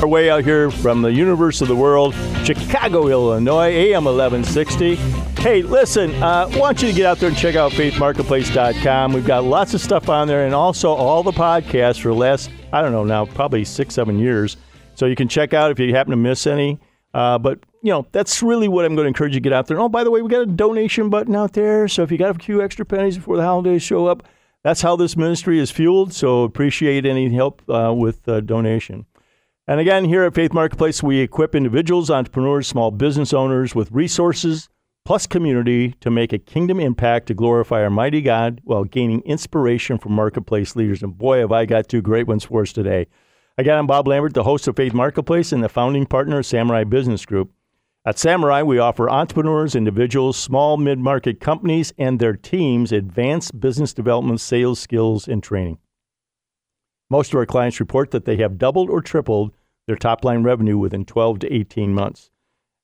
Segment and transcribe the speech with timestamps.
[0.00, 4.94] Our way out here from the universe of the world, Chicago, Illinois, AM 1160.
[5.42, 9.12] Hey, listen, uh, I want you to get out there and check out faithmarketplace.com.
[9.12, 12.50] We've got lots of stuff on there and also all the podcasts for the last,
[12.72, 14.56] I don't know now, probably six, seven years.
[14.94, 16.80] So you can check out if you happen to miss any.
[17.12, 19.66] Uh, but, you know, that's really what I'm going to encourage you to get out
[19.66, 19.76] there.
[19.76, 21.88] And, oh, by the way, we got a donation button out there.
[21.88, 24.22] So if you got a few extra pennies before the holidays show up,
[24.62, 26.14] that's how this ministry is fueled.
[26.14, 29.04] So appreciate any help uh, with uh, donation.
[29.70, 34.68] And again, here at Faith Marketplace, we equip individuals, entrepreneurs, small business owners with resources
[35.04, 39.96] plus community to make a kingdom impact to glorify our mighty God while gaining inspiration
[39.96, 41.04] from marketplace leaders.
[41.04, 43.06] And boy, have I got two great ones for us today.
[43.58, 46.82] Again, I'm Bob Lambert, the host of Faith Marketplace and the founding partner of Samurai
[46.82, 47.52] Business Group.
[48.04, 53.94] At Samurai, we offer entrepreneurs, individuals, small mid market companies, and their teams advanced business
[53.94, 55.78] development, sales skills, and training.
[57.08, 59.52] Most of our clients report that they have doubled or tripled
[59.90, 62.30] their top line revenue within 12 to 18 months.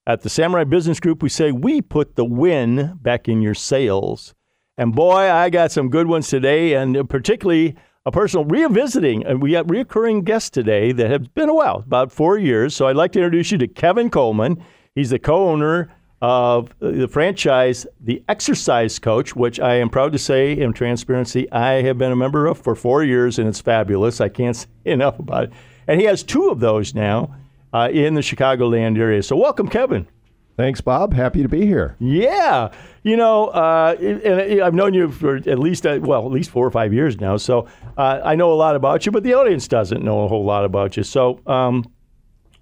[0.09, 4.35] At the Samurai Business Group, we say we put the win back in your sales.
[4.77, 9.25] And boy, I got some good ones today, and particularly a personal revisiting.
[9.25, 12.75] And we got reoccurring guests today that have been a while, about four years.
[12.75, 14.61] So I'd like to introduce you to Kevin Coleman.
[14.97, 20.19] He's the co owner of the franchise, The Exercise Coach, which I am proud to
[20.19, 24.21] say in transparency, I have been a member of for four years, and it's fabulous.
[24.21, 25.53] I can't say enough about it.
[25.89, 27.37] And he has two of those now
[27.73, 29.23] uh, in the Chicagoland area.
[29.23, 30.09] So, welcome, Kevin.
[30.57, 31.13] Thanks, Bob.
[31.13, 31.97] Happy to be here.
[31.99, 36.49] Yeah, you know, uh, and I've known you for at least uh, well, at least
[36.49, 37.37] four or five years now.
[37.37, 40.47] So uh, I know a lot about you, but the audience doesn't know a whole
[40.47, 41.03] lot about you.
[41.03, 41.85] So um,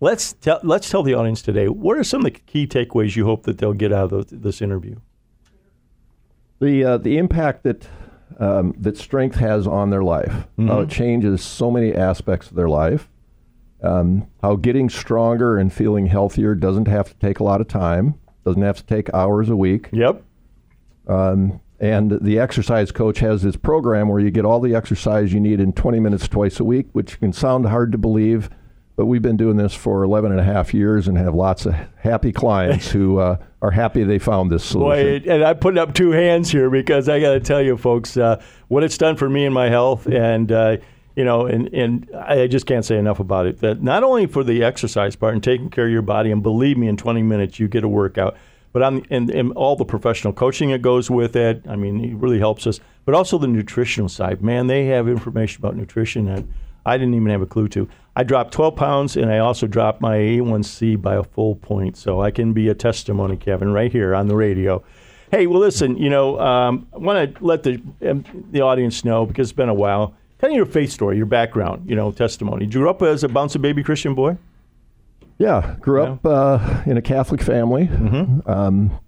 [0.01, 3.27] let's tell let's tell the audience today what are some of the key takeaways you
[3.27, 4.97] hope that they'll get out of this interview.
[6.59, 7.87] The uh, the impact that
[8.41, 10.67] um, that strength has on their life, mm-hmm.
[10.67, 13.09] how it changes so many aspects of their life
[13.85, 18.15] um, how getting stronger and feeling healthier doesn't have to take a lot of time,
[18.45, 19.91] doesn't have to take hours a week.
[19.93, 20.23] Yep.
[21.07, 25.41] Um, and the exercise coach has this program where you get all the exercise you
[25.41, 28.49] need in 20 minutes twice a week, which can sound hard to believe,
[28.97, 31.75] but we've been doing this for 11 and a half years and have lots of
[31.97, 35.25] happy clients who uh, are happy they found this solution.
[35.25, 38.17] Boy, and I'm putting up two hands here because I got to tell you, folks,
[38.17, 40.07] uh, what it's done for me and my health.
[40.07, 40.77] And, uh,
[41.17, 43.59] you know, and, and I just can't say enough about it.
[43.61, 46.77] That not only for the exercise part and taking care of your body, and believe
[46.77, 48.37] me, in 20 minutes you get a workout,
[48.73, 51.63] but on and, and all the professional coaching that goes with it.
[51.69, 52.81] I mean, it really helps us.
[53.05, 56.45] But also the nutritional side, man, they have information about nutrition that
[56.85, 57.89] I didn't even have a clue to.
[58.17, 61.97] I dropped 12 pounds, and I also dropped my A1C by a full point.
[61.97, 64.83] So I can be a testimony, Kevin, right here on the radio.
[65.31, 69.27] Hey, well, listen, you know, um, I want to let the um, the audience know
[69.27, 72.67] because it's been a while Tell me your faith story, your background, you know, testimony.
[72.67, 74.37] Did you grew up as a bouncing baby Christian boy?
[75.39, 76.11] Yeah, grew yeah.
[76.11, 77.87] up uh, in a Catholic family.
[77.87, 78.47] Mm-hmm.
[78.47, 79.01] Um,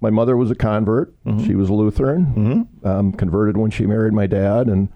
[0.00, 1.12] my mother was a convert.
[1.24, 1.44] Mm-hmm.
[1.44, 2.24] She was a Lutheran.
[2.24, 2.88] Mm-hmm.
[2.88, 4.88] Um, converted when she married my dad, and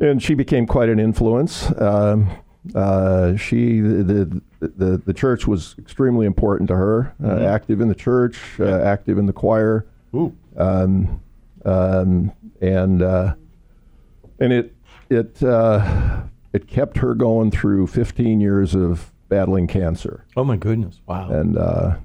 [0.00, 1.70] and she became quite an influence.
[1.80, 2.28] Um,
[2.74, 7.14] uh, she the, the the church was extremely important to her.
[7.22, 7.44] Uh, mm-hmm.
[7.44, 9.86] active in the church, uh, active in the choir,
[10.56, 11.20] um,
[11.64, 13.34] um, and uh,
[14.40, 14.74] and it
[15.10, 16.22] it uh,
[16.52, 20.24] it kept her going through 15 years of battling cancer.
[20.36, 21.00] Oh my goodness!
[21.06, 21.30] Wow.
[21.30, 21.96] And uh,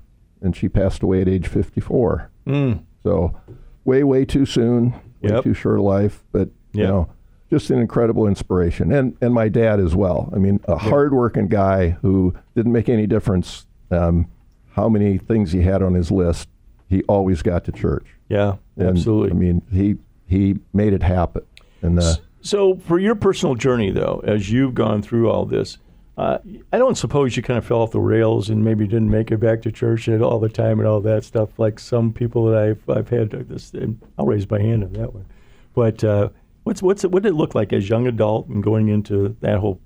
[0.42, 2.30] and she passed away at age 54.
[2.48, 2.84] Mm.
[3.04, 3.40] So
[3.86, 5.44] way way too soon, way yep.
[5.44, 6.24] too short a life.
[6.32, 6.74] But yep.
[6.74, 7.10] you know,
[7.50, 8.92] just an incredible inspiration.
[8.92, 10.30] And and my dad as well.
[10.34, 10.82] I mean, a yep.
[10.82, 14.28] hardworking guy who didn't make any difference um,
[14.72, 16.50] how many things he had on his list.
[16.88, 18.06] He always got to church.
[18.30, 19.32] Yeah, and, absolutely.
[19.32, 19.96] I mean, he
[20.28, 21.44] he made it happen.
[21.82, 25.80] And uh, so, for your personal journey, though, as you've gone through all this,
[26.16, 26.38] uh,
[26.72, 29.40] I don't suppose you kind of fell off the rails and maybe didn't make it
[29.40, 32.62] back to church at all the time and all that stuff, like some people that
[32.62, 33.74] I've I've had this.
[34.20, 35.26] I'll raise my hand on that one.
[35.74, 36.30] But uh,
[36.66, 39.58] what's what's it, what did it look like as young adult and going into that
[39.58, 39.82] whole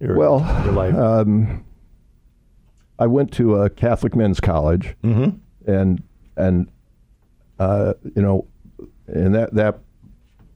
[0.00, 0.94] area well, of your life?
[0.94, 1.64] Um,
[3.00, 5.36] I went to a Catholic men's college, mm-hmm.
[5.68, 6.00] and
[6.36, 6.70] and
[7.58, 8.46] uh, you know,
[9.08, 9.80] and that that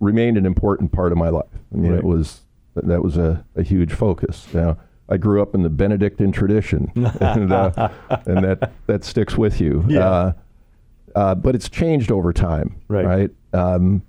[0.00, 1.47] remained an important part of my life.
[1.73, 1.99] I mean, right.
[1.99, 2.41] it was
[2.75, 4.47] that was a, a huge focus.
[4.55, 4.79] Now,
[5.09, 7.89] I grew up in the Benedictine tradition, and, uh,
[8.27, 9.85] and that that sticks with you.
[9.89, 10.09] Yeah.
[10.09, 10.33] Uh,
[11.17, 13.05] uh, but it's changed over time, Right.
[13.05, 13.31] right?
[13.53, 14.03] Um,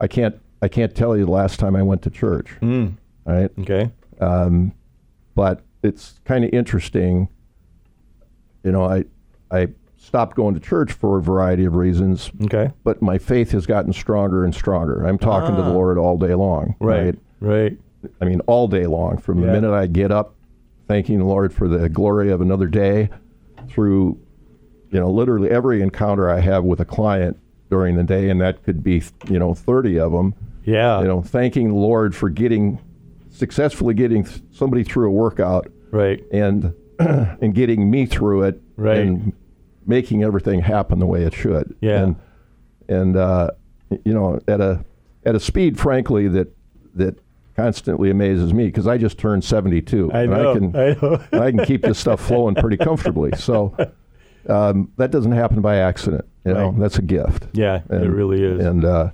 [0.00, 2.94] I can't I can't tell you the last time I went to church, Mm.
[3.24, 3.50] right?
[3.60, 3.90] Okay.
[4.20, 4.72] Um,
[5.34, 7.28] but it's kind of interesting.
[8.62, 9.04] You know, I
[9.50, 9.68] I
[10.10, 12.72] stopped going to church for a variety of reasons, Okay.
[12.82, 15.06] but my faith has gotten stronger and stronger.
[15.06, 15.72] I'm talking to the Ah.
[15.72, 17.16] Lord all day long, Right.
[17.38, 17.78] Right.
[18.20, 20.34] I mean, all day long, from the minute I get up,
[20.88, 23.08] thanking the Lord for the glory of another day,
[23.68, 24.18] through,
[24.90, 27.36] you know, literally every encounter I have with a client
[27.70, 30.34] during the day, and that could be, you know, 30 of them.
[30.64, 31.02] Yeah.
[31.02, 32.80] You know, thanking the Lord for getting,
[33.30, 36.24] successfully getting somebody through a workout Right.
[36.32, 38.98] and and getting me through it Right.
[38.98, 39.32] and
[39.90, 41.76] making everything happen the way it should.
[41.82, 42.02] Yeah.
[42.04, 42.16] And
[42.88, 43.50] and uh,
[44.06, 44.82] you know at a
[45.26, 46.48] at a speed, frankly, that
[46.94, 47.18] that
[47.56, 50.50] constantly amazes me because I just turned 72 I and know.
[50.50, 51.22] I can I know.
[51.32, 53.32] and I can keep this stuff flowing pretty comfortably.
[53.36, 53.76] So
[54.48, 56.24] um, that doesn't happen by accident.
[56.46, 56.78] You know, Right.
[56.80, 57.48] that's a gift.
[57.52, 58.64] Yeah, it really is.
[58.64, 59.10] And uh,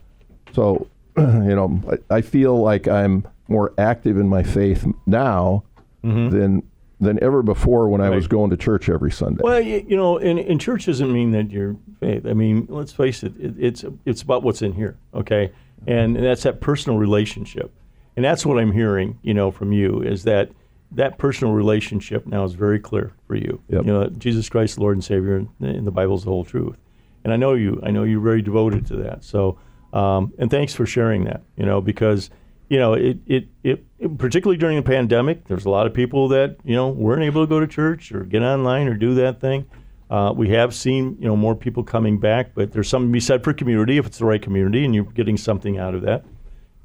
[0.52, 0.86] so,
[1.18, 1.80] you know,
[2.10, 5.64] I, I feel like I'm more active in my faith now
[6.04, 6.62] than
[7.00, 8.26] than ever before when I was.
[8.26, 9.42] Going to church every Sunday.
[9.42, 12.26] Well, you, you know, and, and church doesn't mean that you're faith.
[12.26, 15.52] I mean, let's face it, it, it's it's about what's in here, okay?
[15.86, 17.72] And, that's that personal relationship,
[18.16, 20.50] and that's what I'm hearing, you know, from you is that
[20.92, 23.60] that personal relationship now is very clear for you.
[23.68, 23.84] Yep.
[23.84, 26.76] You know, Jesus Christ, Lord and Savior, and, and the Bible's the whole truth.
[27.24, 27.80] And I know you.
[27.84, 29.24] I know you're very devoted to that.
[29.24, 29.58] So,
[29.92, 31.42] um, and thanks for sharing that.
[31.56, 32.30] You know, because
[32.68, 36.56] you know, it, it, it, particularly during the pandemic, there's a lot of people that,
[36.64, 39.66] you know, weren't able to go to church or get online or do that thing.
[40.10, 43.20] Uh, we have seen, you know, more people coming back, but there's something to be
[43.20, 46.24] said for community if it's the right community and you're getting something out of that.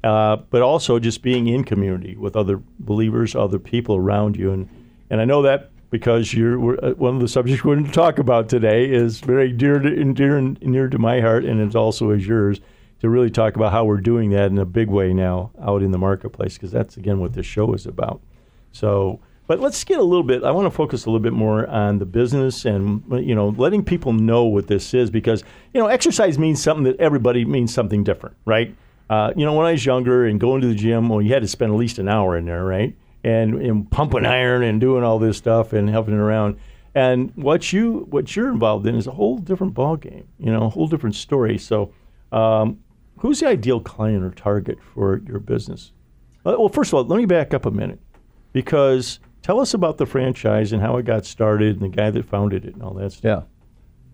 [0.02, 4.52] Uh, but also just being in community with other believers, other people around you.
[4.52, 4.68] And,
[5.10, 8.18] and I know that because you're uh, one of the subjects we're going to talk
[8.18, 12.10] about today is very dear to, dear and near to my heart, and it also
[12.10, 12.60] is yours
[13.02, 15.90] to really talk about how we're doing that in a big way now out in
[15.90, 18.22] the marketplace because that's again what this show is about.
[18.70, 20.44] So, but let's get a little bit.
[20.44, 23.84] I want to focus a little bit more on the business and you know letting
[23.84, 25.44] people know what this is because
[25.74, 28.74] you know exercise means something that everybody means something different, right?
[29.10, 31.42] Uh, you know, when I was younger and going to the gym, well, you had
[31.42, 32.96] to spend at least an hour in there, right?
[33.24, 36.58] And, and pumping iron and doing all this stuff and helping it around.
[36.94, 40.64] And what you what you're involved in is a whole different ball game, you know,
[40.64, 41.58] a whole different story.
[41.58, 41.92] So,
[42.32, 42.81] um,
[43.22, 45.92] who's the ideal client or target for your business?
[46.44, 48.00] Uh, Well, first of all, let me back up a minute
[48.52, 52.24] because tell us about the franchise and how it got started and the guy that
[52.26, 53.44] founded it and all that stuff.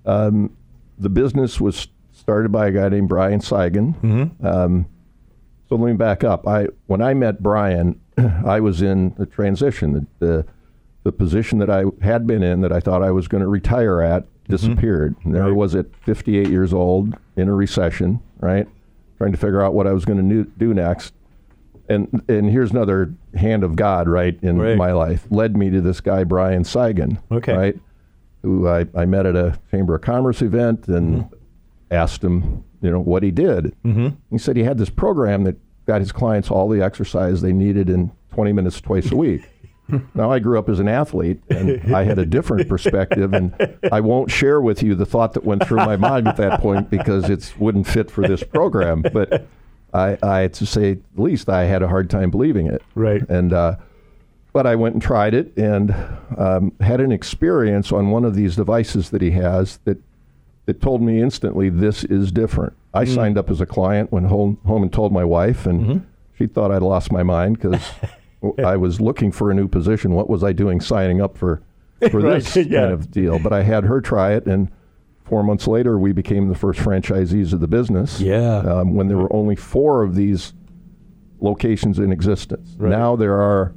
[0.07, 0.13] Yeah.
[0.13, 0.57] Um,
[0.99, 3.95] the business was started by a guy named Brian Cygan.
[4.01, 4.47] Mm-hmm.
[4.47, 4.87] Um,
[5.69, 6.47] so let me back up.
[6.49, 8.01] I when I met Brian,
[8.45, 9.93] I was in the transition.
[10.19, 10.47] The, the
[11.05, 14.01] the position that I had been in that I thought I was going to retire
[14.03, 15.15] at disappeared.
[15.25, 15.49] There I Mm-hmm.
[15.51, 15.57] Right.
[15.57, 18.67] was at 58 years old in a recession, right?
[19.19, 21.13] Trying to figure out what I was going to do next.
[21.89, 24.77] And and here's another hand of God, right, in Right.
[24.77, 27.57] my life, led me to this guy Brian Cygan, Okay.
[27.57, 27.79] right,
[28.43, 31.29] who I, I met at a Chamber of Commerce event and
[31.91, 33.75] asked him, you know, what he did.
[33.85, 34.09] Mm-hmm.
[34.31, 35.57] He said he had this program that
[35.87, 39.49] got his clients all the exercise they needed in 20 minutes twice a week.
[40.15, 43.55] Now, I grew up as an athlete and I had a different perspective, and
[43.91, 46.91] I won't share with you the thought that went through my mind at that point
[46.91, 49.03] because it wouldn't fit for this program.
[49.03, 49.47] But
[49.95, 52.83] I, I, to say the least, I had a hard time believing it.
[52.95, 53.23] Right.
[53.29, 53.77] And, uh,
[54.53, 55.95] but I went and tried it and
[56.37, 59.99] um, had an experience on one of these devices that he has that
[60.67, 62.75] that told me instantly this is different.
[62.93, 66.47] I signed up as a client, went home home and told my wife, and she
[66.47, 67.83] thought I'd lost my mind because
[68.65, 70.13] I was looking for a new position.
[70.15, 71.61] What was I doing signing up for
[72.11, 72.81] for Right, this yeah.
[72.81, 73.39] kind of deal?
[73.39, 74.71] But I had her try it, and
[75.25, 78.21] four months later, we became the first franchisees of the business.
[78.21, 78.59] Yeah.
[78.59, 80.55] Um, when there were only four of these
[81.41, 82.75] locations in existence.
[82.79, 82.91] Right.
[82.91, 83.75] Now there are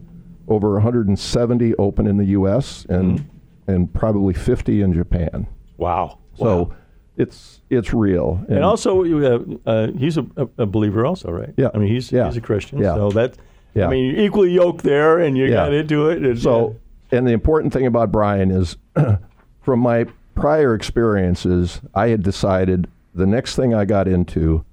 [0.48, 2.86] over 170 open in the U.S.
[2.90, 3.72] and Mm-hmm.
[3.72, 5.48] and probably 50 in Japan.
[5.78, 6.18] Wow.
[6.38, 6.74] So Wow.
[7.18, 8.44] it's it's real.
[8.50, 11.54] And also, you have, uh, he's a, a, a believer, also, right?
[11.58, 11.70] Yeah.
[11.74, 12.26] I mean, he's Yeah.
[12.28, 12.96] he's a Christian, Yeah.
[12.96, 13.36] so that.
[13.74, 13.88] Yeah.
[13.88, 15.52] I mean, you're equally yoked there, and you Yeah.
[15.52, 16.24] got into it.
[16.24, 16.76] And, So,
[17.12, 18.78] and the important thing about Brian is,
[19.62, 24.64] from my prior experiences, I had decided the next thing I got into,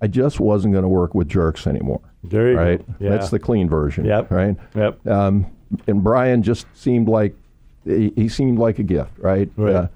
[0.00, 2.00] I just wasn't going to work with jerks anymore.
[2.24, 2.86] there you right?
[2.86, 2.94] go.
[2.98, 3.10] Yeah.
[3.10, 4.04] That's the clean version.
[4.04, 4.30] Yep.
[4.30, 4.56] Right.
[4.74, 5.06] Yep.
[5.06, 5.46] Um,
[5.86, 7.34] and Brian just seemed like
[7.84, 9.50] he, he seemed like a gift, right?
[9.58, 9.88] Uh,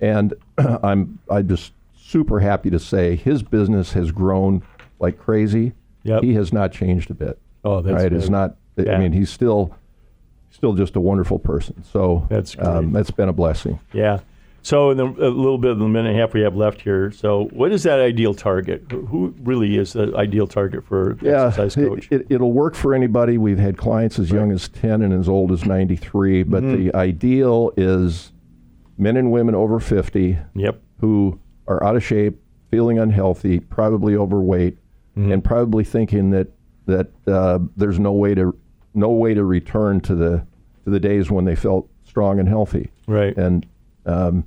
[0.00, 4.62] and I'm I'm just super happy to say his business has grown
[5.00, 5.72] like crazy.
[6.04, 6.22] Yep.
[6.22, 7.38] He has not changed a bit.
[7.66, 8.12] Oh, that's right.
[8.12, 8.30] Good.
[8.30, 8.56] not.
[8.76, 8.92] Yeah.
[8.92, 9.74] I mean, he's still
[10.50, 11.82] still just a wonderful person.
[11.84, 12.66] So That's great.
[12.66, 13.78] um, that's been a blessing.
[13.92, 14.20] Yeah.
[14.62, 16.80] So, in the, a little bit of the minute and a half we have left
[16.80, 17.12] here.
[17.12, 18.82] So, what is that ideal target?
[18.90, 22.08] Who- really is the ideal target for the Yeah, exercise it- coach?
[22.10, 23.38] It, will work for anybody.
[23.38, 26.84] We've had clients as young as 10 and as old as 93, but Mm-hmm.
[26.84, 28.32] the ideal is
[28.98, 30.80] men and women over 50 yep.
[31.00, 32.36] who are out of shape,
[32.70, 34.78] feeling unhealthy, probably overweight,
[35.16, 35.32] Mm-hmm.
[35.32, 36.48] and probably thinking that
[36.86, 38.56] that uh, there's no way to
[38.94, 40.46] no way to return to the
[40.84, 42.90] to the days when they felt strong and healthy.
[43.06, 43.36] Right.
[43.36, 43.66] And
[44.06, 44.44] um,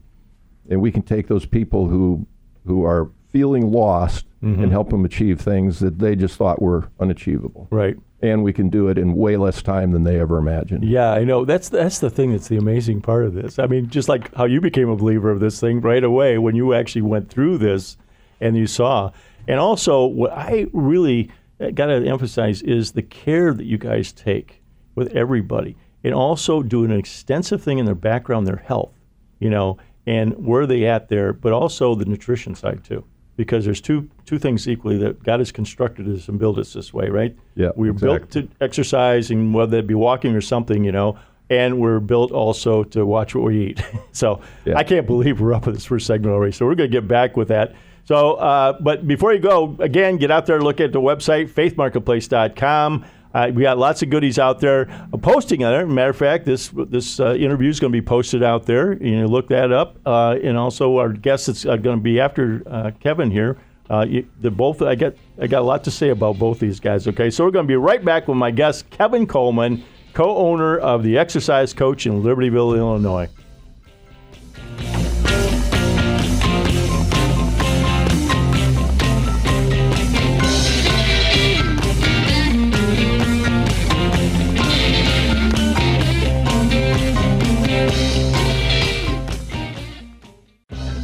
[0.70, 2.26] and we can take those people who
[2.66, 4.64] who are feeling lost Mm-hmm.
[4.64, 7.68] and help them achieve things that they just thought were unachievable.
[7.72, 7.98] Right.
[8.22, 10.86] And we can do it in way less time than they ever imagined.
[10.86, 11.44] Yeah, I know.
[11.44, 12.32] That's that's the thing.
[12.32, 13.60] That's the amazing part of this.
[13.60, 16.56] I mean, just like how you became a believer of this thing right away when
[16.56, 17.98] you actually went through this,
[18.40, 19.12] and you saw.
[19.46, 24.12] And also, what I really Uh, got to emphasize is the care that you guys
[24.12, 24.62] take
[24.96, 28.94] with everybody, and also doing an extensive thing in their background, their health,
[29.40, 33.04] you know, and where they at there, but also the nutrition side too.
[33.36, 36.94] Because there's two two things equally that God has constructed us and built us this
[36.94, 37.36] way, right?
[37.56, 41.18] Yeah, we're built to exercise and whether it be walking or something, you know,
[41.50, 43.84] and we're built also to watch what we eat.
[44.12, 44.78] so Yeah.
[44.78, 46.52] I can't believe we're up with this first segment already.
[46.52, 47.76] So we're going to get back with that.
[48.10, 53.06] So, uh, but before you go, again, get out there, look at the website, faithmarketplace.com.
[53.36, 54.90] Uh, we got lots of goodies out there.
[55.14, 55.86] I'm posting on it.
[55.86, 58.94] Matter of fact, this this uh, interview is going to be posted out there.
[58.94, 59.98] You know, look that up.
[60.08, 63.60] Uh, and also, our guest that's uh, going to be after uh, Kevin here.
[63.92, 64.08] Uh,
[64.42, 67.08] the both I got I got a lot to say about both these guys.
[67.08, 69.84] Okay, so we're going to be right back with my guest Kevin Coleman,
[70.16, 73.30] co-owner of the Exercise Coach in Libertyville, Illinois.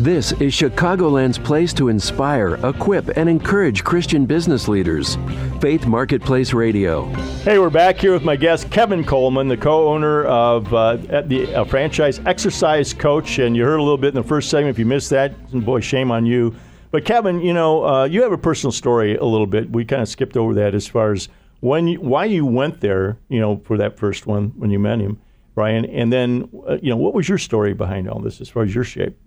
[0.05, 5.17] This is Chicagoland's place to inspire, equip, and encourage Christian business leaders.
[5.59, 7.05] Faith Marketplace Radio.
[7.41, 11.65] Hey, we're back here with my guest Kevin Coleman, the co-owner of uh, the uh,
[11.65, 14.75] franchise Exercise Coach, and you heard a little bit in the first segment.
[14.75, 16.55] If you missed that, boy, shame on you.
[16.91, 19.71] But Kevin, you know, uh, you have a personal story a little bit.
[19.71, 21.29] We kind of skipped over that as far as
[21.61, 24.99] when you, why you went there, you know, for that first one when you met
[24.99, 25.19] him,
[25.55, 28.61] Brian, and then uh, you know what was your story behind all this as far
[28.61, 29.17] as your shape?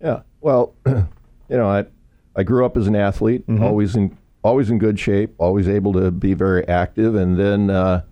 [0.00, 0.20] Yeah.
[0.40, 1.06] Well, you
[1.48, 1.86] know, I
[2.36, 6.10] I grew up as an athlete, always in always in good shape, always able to
[6.10, 8.02] be very active, and then uh,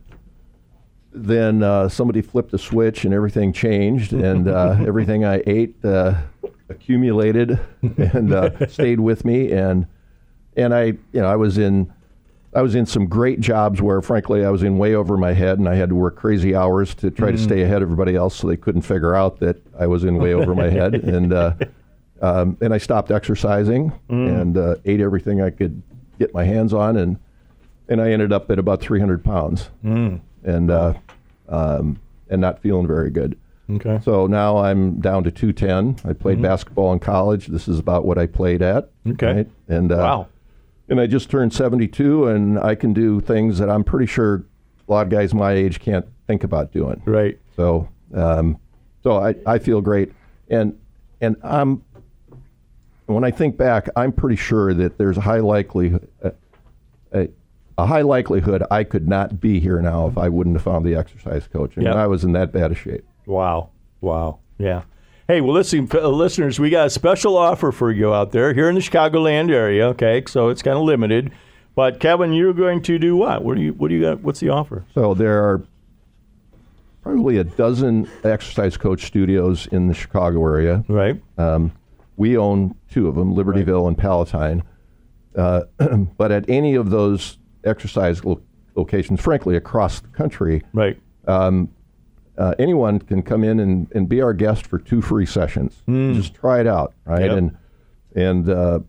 [1.13, 6.15] then uh, somebody flipped a switch and everything changed, and uh, everything I ate uh,
[6.69, 7.59] accumulated
[7.97, 9.87] and uh, stayed with me, and
[10.57, 11.93] and I you know I was in.
[12.55, 15.59] I was in some great jobs where, frankly, I was in way over my head,
[15.59, 18.35] and I had to work crazy hours to try to stay ahead of everybody else,
[18.35, 20.95] so they couldn't figure out that I was in way over my head.
[20.95, 21.53] And uh,
[22.23, 25.83] um, and I stopped exercising and uh, ate everything I could
[26.19, 27.19] get my hands on, and
[27.89, 30.95] and I ended up at about 300 pounds, and uh,
[31.49, 33.39] um, and not feeling very good.
[33.69, 34.01] Okay.
[34.05, 36.09] So now I'm down to 210.
[36.09, 37.49] I played basketball in college.
[37.49, 38.91] This is about what I played at.
[39.09, 39.45] Okay.
[39.69, 40.29] And uh, Wow.
[40.89, 44.45] and I just turned 72, and I can do things that I'm pretty sure
[44.89, 47.03] a lot of guys my age can't think about doing.
[47.05, 47.39] Right.
[47.57, 48.59] So, um,
[49.03, 50.13] so I, I feel great,
[50.49, 50.79] and
[51.21, 51.83] and I'm
[53.07, 56.33] when I think back, I'm pretty sure that there's a high likelihood a,
[57.13, 57.29] a,
[57.79, 60.95] a high likelihood I could not be here now if I wouldn't have found the
[60.95, 61.73] exercise coach.
[61.77, 61.97] I mean, Yep.
[61.97, 63.05] I was in that bad a shape.
[63.27, 63.71] Wow.
[64.01, 64.39] Wow.
[64.59, 64.83] Yeah.
[65.29, 68.69] Hey, well, listen, uh, listeners, we got a special offer for you out there here
[68.69, 69.89] in the Chicagoland area.
[69.89, 71.33] Okay, so it's kind of limited,
[71.75, 73.43] but Kevin, you're going to do what?
[73.45, 73.73] What do you?
[73.73, 74.21] What do you got?
[74.21, 74.85] What's the offer?
[74.95, 75.63] So there are
[77.03, 80.85] probably a dozen exercise coach studios in the Chicago area.
[80.89, 81.21] Right.
[81.39, 81.73] Um,
[82.17, 84.63] we own two of them, Libertyville and Palatine.
[85.35, 85.63] Uh,
[86.17, 88.41] but at any of those exercise lo-
[88.75, 90.99] locations, frankly, across the country, Right.
[91.27, 91.69] um,
[92.39, 95.83] uh, anyone can come in and, and be our guest for two free sessions.
[95.89, 97.23] Just try it out, right?
[97.27, 97.37] Yep.
[97.39, 97.57] And
[98.15, 98.81] and uh,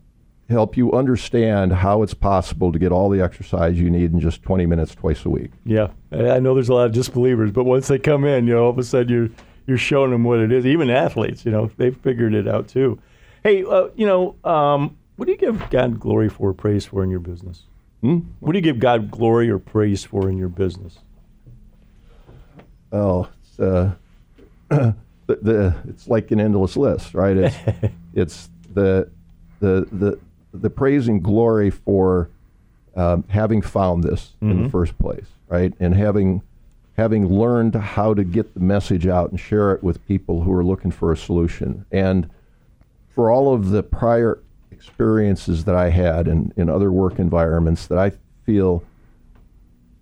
[0.50, 4.42] help you understand how it's possible to get all the exercise you need in just
[4.42, 5.50] 20 minutes twice a week.
[5.64, 5.88] Yeah.
[6.12, 8.64] I I know there's a lot of disbelievers, but once they come in, you know,
[8.64, 9.28] all of a sudden you're
[9.66, 10.64] you're showing them what it is.
[10.66, 12.98] Even athletes, you know, they've figured it out too.
[13.42, 17.10] Hey, uh, you know, um, what do you give God glory for, praise for in
[17.10, 17.62] your business?
[18.00, 18.18] Hmm?
[18.40, 20.98] What do you give God glory or praise for in your business?
[22.92, 23.92] Oh, it's, uh,
[24.68, 24.94] the,
[25.26, 27.36] the it's like an endless list, right?
[27.36, 27.56] It's
[28.14, 29.10] it's the
[29.60, 30.18] the the
[30.52, 32.30] the praise and glory for
[32.96, 35.72] um, having found this in the first place, right?
[35.80, 36.42] And having
[36.96, 40.64] having learned how to get the message out and share it with people who are
[40.64, 41.84] looking for a solution.
[41.92, 42.28] And
[43.18, 47.98] for all of the prior experiences that I had in, in other work environments that
[47.98, 48.12] I
[48.46, 48.84] feel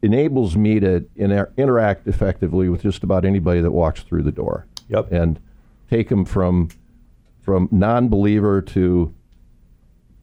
[0.02, 4.66] enables me to inter- interact effectively with just about anybody that walks through the door.
[4.90, 5.12] Yep.
[5.12, 5.40] And
[5.88, 6.68] take them from
[7.40, 9.14] from non-believer to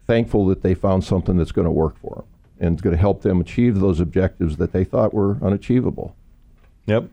[0.06, 2.26] thankful that they found something that's going to work for them
[2.60, 6.16] and it's going to help them achieve those objectives that they thought were unachievable.
[6.86, 7.10] Yep.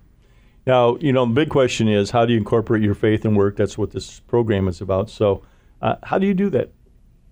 [0.66, 3.56] Now, you know, the big question is how do you incorporate your faith and work?
[3.56, 5.08] That's what this program is about.
[5.08, 5.42] So,
[5.82, 6.70] uh, how do you do that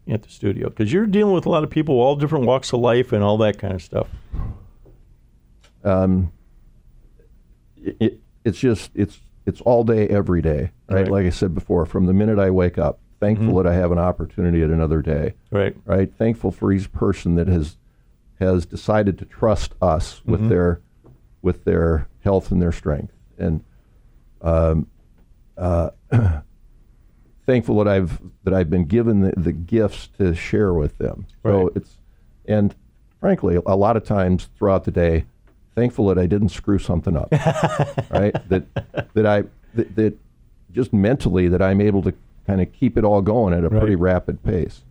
[0.08, 0.68] at the studio?
[0.68, 3.38] Because you're dealing with a lot of people, all different walks of life, and all
[3.38, 4.08] that kind of stuff.
[5.84, 6.32] Um,
[7.76, 11.02] it, it's just it's it's all day, every day, right?
[11.02, 11.10] Right.
[11.10, 13.98] Like I said before, from the minute I wake up, thankful that I have an
[13.98, 15.74] opportunity at another day, Right.
[15.86, 16.12] right?
[16.14, 17.76] Thankful for each person that has
[18.40, 20.80] has decided to trust us with their
[21.42, 23.62] with their health and their strength, and
[24.42, 24.86] um,
[25.56, 25.90] uh,
[27.48, 31.26] thankful that I've that I've been given the, the gifts to share with them.
[31.42, 31.96] So it's
[32.44, 32.74] and
[33.20, 35.24] frankly, a lot of times throughout the day,
[35.74, 37.32] thankful that I didn't screw something up,
[38.10, 38.36] right?
[38.50, 38.66] That
[39.14, 40.18] that I that, that
[40.72, 42.12] just mentally that I'm able to
[42.46, 44.82] kind of keep it all going at a pretty rapid pace.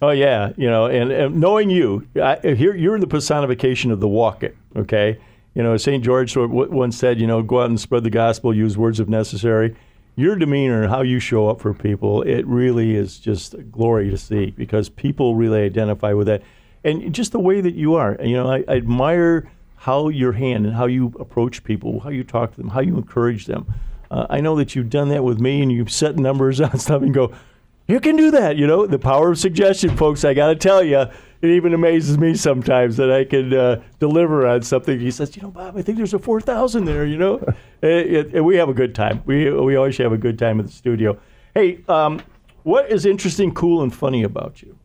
[0.00, 4.08] Oh yeah, you know, and, and knowing you, I, here you're the personification of the
[4.08, 4.56] walk it.
[4.74, 5.18] Okay,
[5.52, 8.78] you know, Saint George once said, you know, go out and spread the gospel, use
[8.78, 9.76] words if necessary.
[10.16, 14.10] Your demeanor and how you show up for people, it really is just a glory
[14.10, 16.42] to see because people really identify with that,
[16.84, 18.16] and just the way that you are.
[18.22, 22.24] You know, I, I admire how your hand and how you approach people, how you
[22.24, 23.66] talk to them, how you encourage them.
[24.10, 27.02] Uh, I know that you've done that with me, and you've set numbers on stuff
[27.02, 27.32] and go,
[27.86, 28.56] you can do that.
[28.56, 30.24] You know, the power of suggestion, folks.
[30.24, 31.06] I got to tell you,
[31.44, 34.98] it even amazes me sometimes that I can uh, deliver on something.
[34.98, 37.04] He says, you know, Bob, I think there's a four thousand there.
[37.04, 37.38] You know,
[37.82, 39.22] and, and- and we have a good time.
[39.26, 41.18] We we always have a good time at the studio.
[41.54, 42.20] Hey, um,
[42.62, 44.76] what is interesting, cool, and funny about you?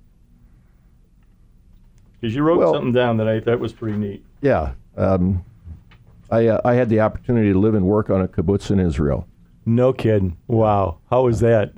[2.19, 4.25] Because you wrote Well- something down that I thought was pretty neat.
[4.41, 5.43] Yeah, um,
[6.29, 9.27] I uh, I had the opportunity to live and work on a kibbutz in Israel.
[9.65, 10.35] No kidding.
[10.47, 11.73] Wow, how was that?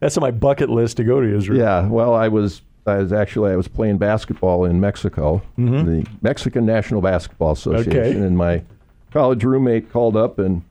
[0.00, 1.58] That's on my bucket list to go to Israel.
[1.58, 6.66] Yeah, well, I was I was actually I was playing basketball in Mexico, the Mexican
[6.66, 8.10] National Basketball Association, Okay.
[8.26, 8.62] and my
[9.10, 10.62] college roommate called up and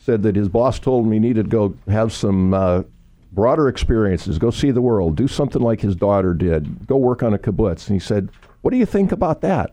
[0.00, 2.82] said that his boss told him he needed to go have some uh,
[3.32, 7.32] broader experiences, go see the world, do something like his daughter did, go work on
[7.32, 7.88] a kibbutz.
[7.88, 8.28] And he said,
[8.60, 9.72] "What do you think about that?"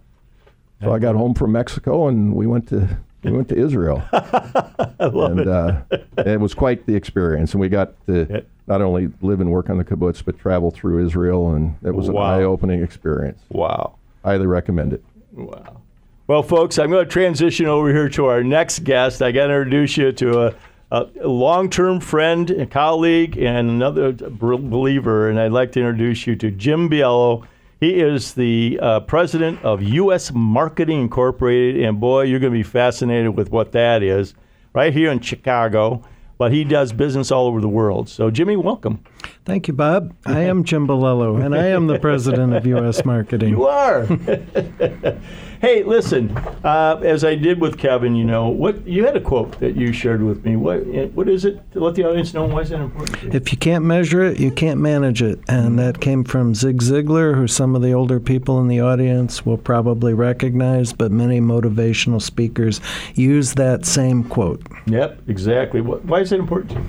[0.81, 2.87] So I got home from Mexico and we went to
[3.23, 4.03] we went to Israel.
[4.13, 5.47] I love and it.
[5.47, 5.81] uh,
[6.17, 7.53] it was quite the experience.
[7.53, 11.05] And we got to not only live and work on the kibbutz, but travel through
[11.05, 12.33] Israel, and it was Wow.
[12.33, 13.41] an eye-opening experience.
[13.49, 13.95] Wow.
[14.23, 15.03] Highly recommend it.
[15.33, 15.81] Wow.
[16.27, 19.21] Well, folks, I'm going to transition over here to our next guest.
[19.21, 20.55] I got to introduce you to a,
[20.91, 25.29] a long-term friend, a colleague, and another believer.
[25.29, 27.45] And I'd like to introduce you to Jim Biello.
[27.81, 30.31] He is the uh, president of U.S.
[30.31, 34.35] Marketing Incorporated, and boy, you're going to be fascinated with what that is,
[34.71, 36.03] right here in Chicago.
[36.37, 38.07] But he does business all over the world.
[38.07, 39.03] So, Jimmy, welcome.
[39.45, 40.15] Thank you, Bob.
[40.27, 43.03] I am Jim Balello, and I am the president of U.S.
[43.05, 43.49] Marketing.
[43.49, 44.05] You are.
[45.61, 46.35] hey, listen.
[46.63, 48.85] Uh, as I did with Kevin, you know what?
[48.85, 50.55] You had a quote that you shared with me.
[50.55, 50.85] What?
[51.13, 51.71] What is it?
[51.73, 53.19] To let the audience know why is that important?
[53.19, 53.31] To you?
[53.31, 55.39] If you can't measure it, you can't manage it.
[55.47, 59.45] And that came from Zig Ziglar, who some of the older people in the audience
[59.45, 62.81] will probably recognize, but many motivational speakers
[63.13, 64.61] use that same quote.
[64.87, 65.81] Yep, exactly.
[65.81, 66.85] Why is that important to you?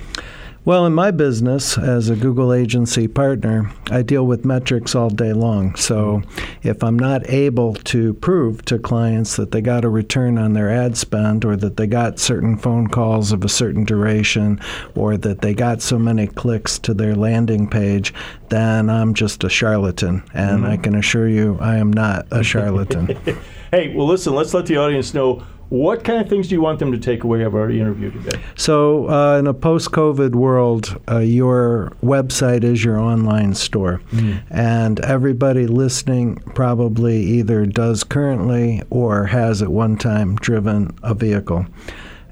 [0.65, 5.33] Well, in my business as a Google agency partner, I deal with metrics all day
[5.33, 5.75] long.
[5.75, 6.23] So
[6.63, 10.71] if I'm not able to prove to clients that they got a return on their
[10.71, 14.61] ad spend or that they got certain phone calls of a certain duration
[14.95, 18.15] or that they got so many clicks to their landing page,
[18.49, 20.23] then I'm just a charlatan.
[20.33, 20.71] And mm-hmm.
[20.71, 23.19] I can assure you I am not a charlatan.
[23.73, 24.35] Hey, well, listen.
[24.35, 27.25] Let's let the audience know what kind of things do you want them to take
[27.25, 28.39] away of our interview today.
[28.57, 34.03] So, uh, in a post COVID world, uh, your website is your online store.
[34.51, 41.65] And everybody listening probably either does currently or has at one time driven a vehicle.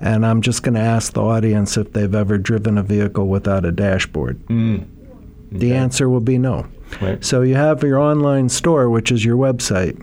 [0.00, 3.64] And I'm just going to ask the audience if they've ever driven a vehicle without
[3.64, 4.38] a dashboard.
[5.50, 6.66] The answer will be no.
[7.00, 7.24] Right.
[7.24, 9.96] So you have your online store, which is your website,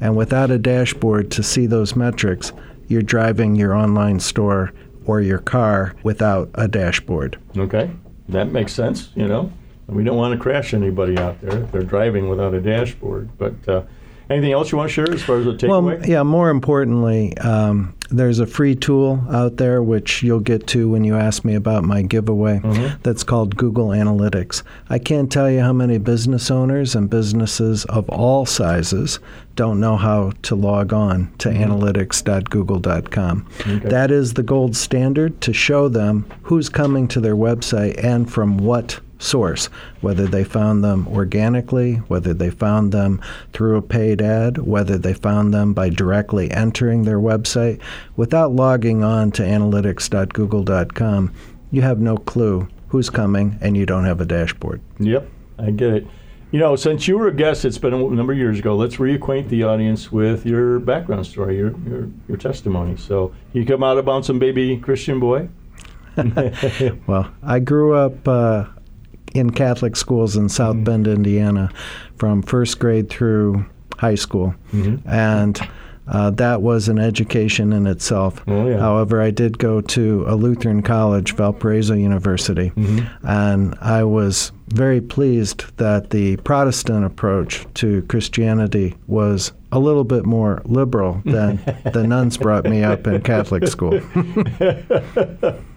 [0.00, 2.52] and without a dashboard to see those metrics,
[2.88, 4.72] you're driving your online store
[5.06, 7.38] or your car without a dashboard.
[7.56, 7.90] Okay,
[8.28, 9.10] that makes sense.
[9.14, 9.52] You know,
[9.86, 13.28] we don't want to crash anybody out there if they're driving without a dashboard.
[13.38, 13.82] But uh,
[14.30, 15.98] anything else you want to share as far as a takeaway?
[15.98, 20.88] Well, yeah, more importantly, um, there's a free tool out there which you'll get to
[20.88, 22.58] when you ask me about my giveaway.
[22.58, 22.96] Mm-hmm.
[23.02, 24.62] That's called Google Analytics.
[24.88, 29.18] I can't tell you how many business owners and businesses of all sizes
[29.56, 33.48] don't know how to log on to analytics.google.com.
[33.60, 33.88] Okay.
[33.88, 38.58] That is the gold standard to show them who's coming to their website and from
[38.58, 39.66] what source,
[40.00, 43.20] whether they found them organically, whether they found them
[43.52, 47.80] through a paid ad, whether they found them by directly entering their website.
[48.16, 51.32] Without logging on to analytics.google.com,
[51.70, 54.80] you have no clue who's coming and you don't have a dashboard.
[54.98, 56.06] Yep, I get it.
[56.52, 58.76] You know, since you were a guest, it's been a number of years ago.
[58.76, 62.96] Let's reacquaint the audience with your background story, your your, your testimony.
[62.96, 65.48] So, you come out about some baby Christian boy.
[67.08, 68.66] Well, I grew up uh,
[69.34, 70.84] in Catholic schools in South Mm-hmm.
[70.84, 71.70] Bend, Indiana,
[72.16, 73.64] from first grade through
[73.98, 74.54] high school.
[74.72, 75.08] Mm-hmm.
[75.08, 75.60] And
[76.06, 78.42] uh, that was an education in itself.
[78.46, 78.78] Oh, yeah.
[78.78, 83.26] However, I did go to a Lutheran college, Valparaiso University, Mm-hmm.
[83.26, 90.24] and I was very pleased that the Protestant approach to Christianity was a little bit
[90.26, 91.56] more liberal than
[91.92, 94.00] the nuns brought me up in Catholic school.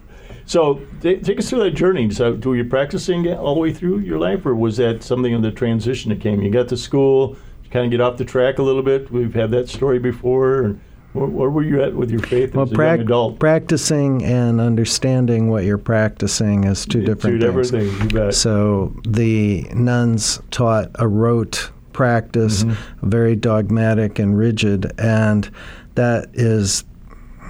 [0.48, 2.10] So, ta- take us through that journey.
[2.10, 5.42] So, were you practicing all the way through your life, or was that something in
[5.42, 6.40] the transition that came?
[6.42, 9.10] You got to school, you kind of get off the track a little bit.
[9.12, 10.62] We've had that story before.
[10.62, 10.80] And
[11.12, 13.38] where, where were you at with your faith Well, as a prac- young adult?
[13.38, 17.90] practicing and understanding what you're practicing is two different Two different things.
[17.98, 18.12] things.
[18.12, 18.34] You bet.
[18.34, 23.08] So the nuns taught a rote practice, Mm-hmm.
[23.10, 25.50] very dogmatic and rigid, and
[25.96, 26.84] that is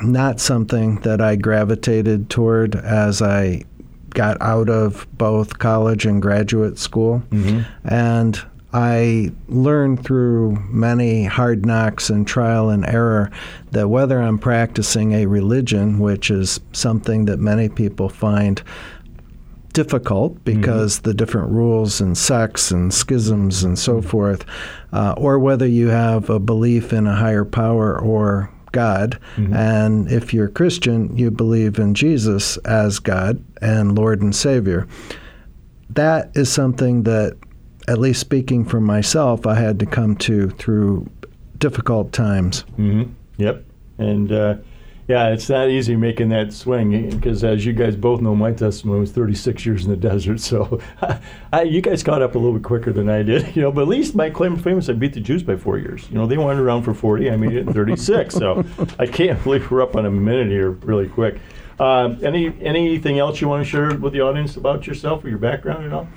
[0.03, 3.65] not something that I gravitated toward as I
[4.11, 7.23] got out of both college and graduate school.
[7.31, 7.61] Mm-hmm.
[7.85, 8.41] And
[8.73, 13.31] I learned through many hard knocks and trial and error
[13.71, 18.63] that whether I'm practicing a religion, which is something that many people find
[19.73, 24.45] difficult because the different rules and sects and schisms and so forth,
[24.93, 29.19] uh, or whether you have a belief in a higher power or God.
[29.37, 34.87] And if you're Christian, you believe in Jesus as God and Lord and Savior.
[35.91, 37.37] That is something that,
[37.87, 41.09] at least speaking for myself, I had to come to through
[41.59, 42.61] difficult times.
[42.77, 43.05] hmm
[43.39, 43.65] Yep.
[43.99, 44.57] And uh,
[45.09, 49.01] yeah, it's not easy making that swing because, as you guys both know, my testimony
[49.01, 50.39] was 36 years in the desert.
[50.39, 50.81] So
[51.53, 53.73] I, you guys caught up a little bit quicker than I did, you know.
[53.73, 56.07] But at least my claim to fame is I beat the Jews by four years.
[56.11, 57.31] You know, they wandered around for 40.
[57.31, 58.35] I made it in 36.
[58.35, 58.65] so
[58.99, 61.41] I can't believe we're up on a minute here, really quick.
[61.81, 65.39] Uh, any anything else you want to share with the audience about yourself or your
[65.39, 66.09] background at all?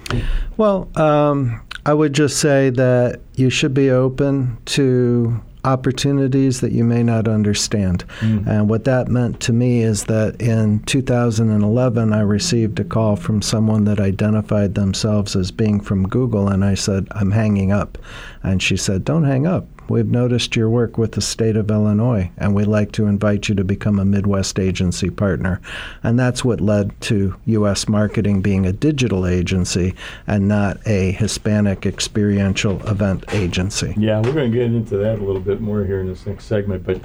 [0.57, 6.83] Well, um, I would just say that you should be open to opportunities that you
[6.83, 8.05] may not understand.
[8.19, 8.47] Mm.
[8.47, 13.41] And what that meant to me is that in 2011, I received a call from
[13.41, 17.97] someone that identified themselves as being from Google, and I said, I'm hanging up.
[18.43, 19.67] And she said, Don't hang up.
[19.91, 23.55] We've noticed your work with the state of Illinois, and we'd like to invite you
[23.55, 25.59] to become a Midwest agency partner.
[26.01, 27.89] And that's what led to U.S.
[27.89, 29.93] Marketing being a digital agency
[30.27, 33.93] and not a Hispanic experiential event agency.
[33.97, 36.45] Yeah, we're going to get into that a little bit more here in this next
[36.45, 36.85] segment.
[36.85, 37.01] But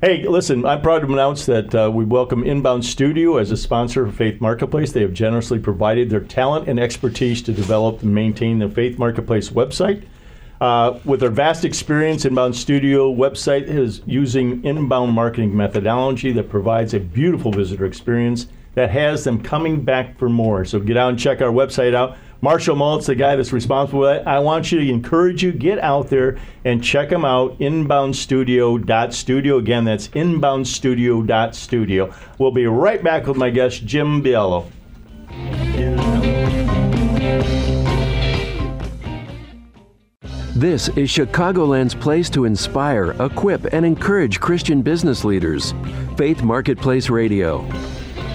[0.00, 4.06] hey, listen, I'm proud to announce that uh, we welcome Inbound Studio as a sponsor
[4.06, 4.92] of Faith Marketplace.
[4.92, 9.50] They have generously provided their talent and expertise to develop and maintain the Faith Marketplace
[9.50, 10.04] website.
[10.60, 16.94] Uh, with their vast experience, Inbound Studio website is using inbound marketing methodology that provides
[16.94, 20.64] a beautiful visitor experience that has them coming back for more.
[20.64, 22.16] So get out and check our website out.
[22.40, 24.24] Marshall Mullet's the guy that's responsible for that.
[24.26, 29.58] I want you to encourage you, get out there and check them out, inboundstudio.studio.
[29.58, 32.14] Again, that's inboundstudio.studio.
[32.38, 34.70] We'll be right back with my guest, Jim Biello.
[40.58, 45.72] This is Chicagoland's place to inspire, equip, and encourage Christian business leaders.
[46.16, 47.60] Faith Marketplace Radio.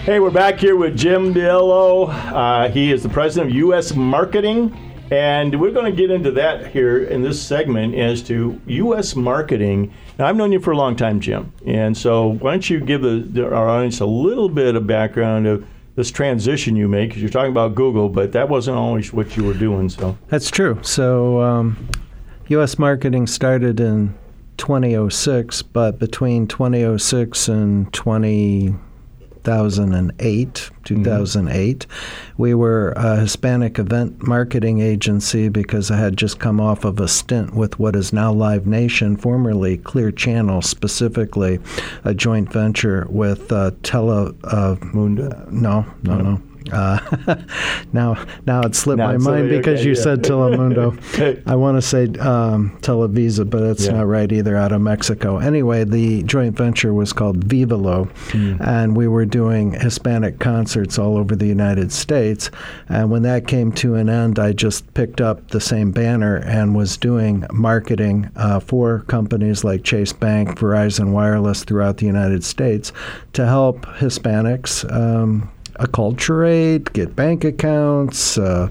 [0.05, 2.07] Hey, we're back here with Jim Biello.
[2.07, 3.93] Uh, he is the president of U.S.
[3.93, 4.73] Marketing,
[5.11, 9.17] and we're going to get into that here in this segment as to U.S.
[9.17, 9.93] marketing.
[10.17, 13.01] Now, I've known you for a long time, Jim, and so why don't you give
[13.01, 17.09] the, the, our audience a little bit of background of this transition you make?
[17.09, 19.89] Because you're talking about Google, but that wasn't always what you were doing.
[19.89, 20.79] So, That's true.
[20.83, 21.89] So, um,
[22.47, 22.77] U.S.
[22.77, 24.13] marketing started in
[24.57, 28.79] 2006, but between 2006 and 2010,
[29.43, 30.69] 2008.
[30.83, 31.87] 2008.
[32.37, 37.07] We were a Hispanic event marketing agency because I had just come off of a
[37.07, 41.59] stint with what is now Live Nation, formerly Clear Channel, specifically
[42.03, 44.33] a joint venture with uh, Tele.
[44.43, 44.75] Uh,
[45.49, 46.41] no, no, no.
[46.71, 46.99] Uh,
[47.93, 50.01] now, now it slipped Now my mind okay, because you yeah.
[50.01, 50.97] said Telemundo.
[51.13, 51.41] Okay.
[51.45, 53.93] I want to say um, Televisa, but it's Yeah.
[53.93, 54.55] not right either.
[54.55, 55.37] Out of Mexico.
[55.37, 58.55] Anyway, the joint venture was called Vivalo, Hmm.
[58.61, 62.49] and we were doing Hispanic concerts all over the United States.
[62.89, 66.75] And when that came to an end, I just picked up the same banner and
[66.75, 72.91] was doing marketing uh, for companies like Chase Bank, Verizon Wireless throughout the United States
[73.33, 74.83] to help Hispanics.
[74.91, 78.69] Um, acculturate, get bank accounts, uh,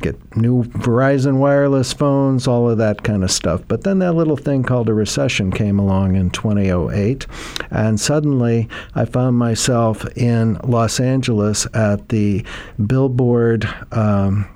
[0.00, 3.62] get new Verizon wireless phones, all of that kind of stuff.
[3.66, 7.26] But then that little thing called a recession came along in 2008,
[7.70, 12.44] and suddenly I found myself in Los Angeles at the
[12.86, 13.68] Billboard.
[13.92, 14.48] Um,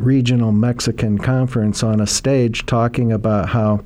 [0.00, 3.82] regional Mexican conference on a stage talking about how,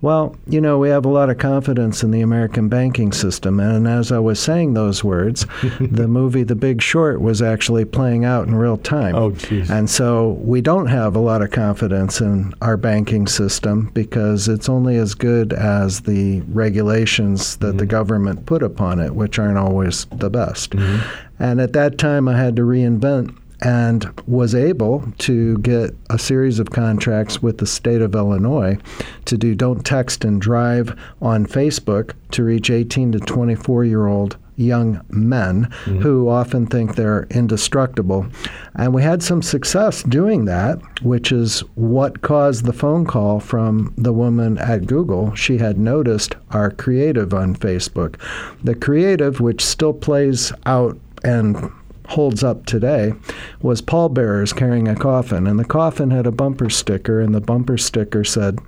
[0.00, 3.60] well, you know, we have a lot of confidence in the American banking system.
[3.60, 5.46] And as I was saying those words,
[5.80, 9.14] the movie The Big Short was actually playing out in real time.
[9.14, 9.70] Oh, jeez.
[9.70, 14.68] And so we don't have a lot of confidence in our banking system because it's
[14.68, 17.90] only as good as the regulations that the mm-hmm.
[17.90, 20.70] government put upon it, which aren't always the best.
[20.70, 21.42] Mm-hmm.
[21.42, 26.58] And at that time, I had to reinvent and was able to get a series
[26.58, 28.76] of contracts with the state of Illinois
[29.24, 34.36] to do don't text and drive on Facebook to reach 18 to 24 year old
[34.56, 36.00] young men mm-hmm.
[36.00, 38.26] who often think they're indestructible.
[38.74, 43.94] And we had some success doing that, which is what caused the phone call from
[43.96, 45.34] the woman at Google.
[45.34, 48.20] She had noticed our creative on Facebook.
[48.62, 51.70] The creative, which still plays out and
[52.12, 53.12] holds up today
[53.60, 57.78] was pallbearers carrying a coffin and the coffin had a bumper sticker and the bumper
[57.78, 58.58] sticker said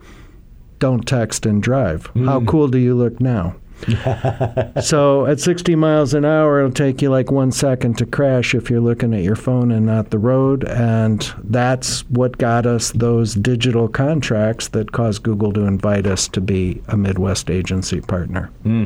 [0.78, 2.10] don't text and drive.
[2.24, 2.46] How hmm.
[2.46, 3.56] cool do you look now?
[4.82, 8.70] So at 60 miles an hour it'll take you like one second to crash if
[8.70, 13.34] you're looking at your phone and not the road and that's what got us those
[13.34, 18.50] digital contracts that caused google to invite us to be a midwest agency partner.
[18.62, 18.84] Hmm.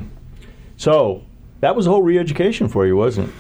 [0.77, 1.23] So
[1.61, 3.35] that was a whole re-education for you, wasn't it?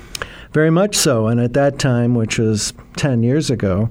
[0.52, 1.26] Very much so.
[1.26, 3.90] And at that time, which was 10 years ago,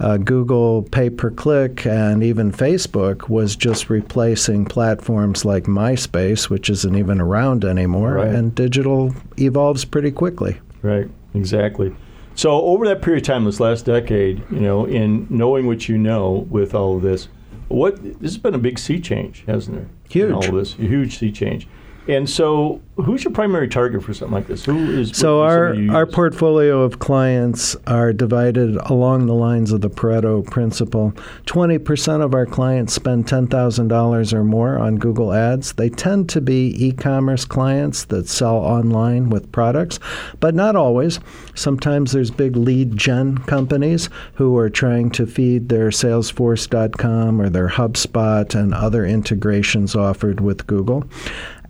[0.00, 6.70] uh, Google pay per click and even Facebook was just replacing platforms like MySpace, which
[6.70, 8.14] isn't even around anymore.
[8.14, 8.28] Right.
[8.28, 10.60] And digital evolves pretty quickly.
[10.82, 11.94] Right, exactly.
[12.36, 15.96] So over that period of time, this last decade, you know, in knowing what you
[15.96, 17.28] know with all of this,
[17.68, 19.88] what this has been a big sea change, hasn't there?
[20.08, 20.28] Huge.
[20.28, 21.66] In all of this, a huge sea change.
[22.08, 24.64] And so, who's your primary target for something like this?
[24.64, 29.90] Who is So our our portfolio of clients are divided along the lines of the
[29.90, 31.12] Pareto principle.
[31.46, 35.72] Twenty percent of our clients spend ten thousand dollars or more on Google Ads.
[35.72, 39.98] They tend to be e-commerce clients that sell online with products,
[40.38, 41.18] but not always.
[41.54, 47.68] Sometimes there's big lead gen companies who are trying to feed their Salesforce.com or their
[47.68, 51.04] HubSpot and other integrations offered with Google.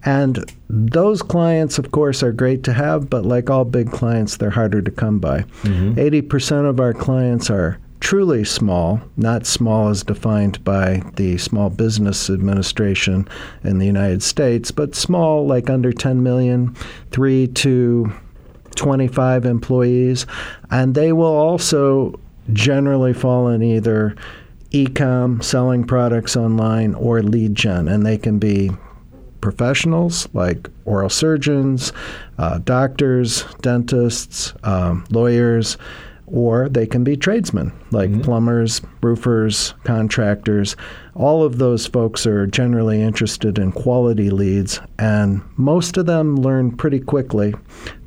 [0.05, 4.51] And those clients, of course, are great to have, but like all big clients, they're
[4.51, 5.41] harder to come by.
[5.63, 5.95] Mm-hmm.
[5.95, 12.31] 80% of our clients are truly small, not small as defined by the Small Business
[12.31, 13.27] Administration
[13.65, 16.75] in the United States, but small, like under 10 million,
[17.11, 18.13] 3 to
[18.77, 20.27] 25 employees.
[20.71, 22.21] And they will also
[22.53, 24.15] generally fall in either
[24.71, 28.71] e-com, selling products online, or lead gen, and they can be
[29.47, 31.93] professionals like oral surgeons,
[32.37, 35.77] uh, doctors, dentists, um, lawyers,
[36.27, 40.75] or they can be tradesmen like plumbers, roofers, contractors.
[41.15, 46.77] All of those folks are generally interested in quality leads, and most of them learn
[46.77, 47.55] pretty quickly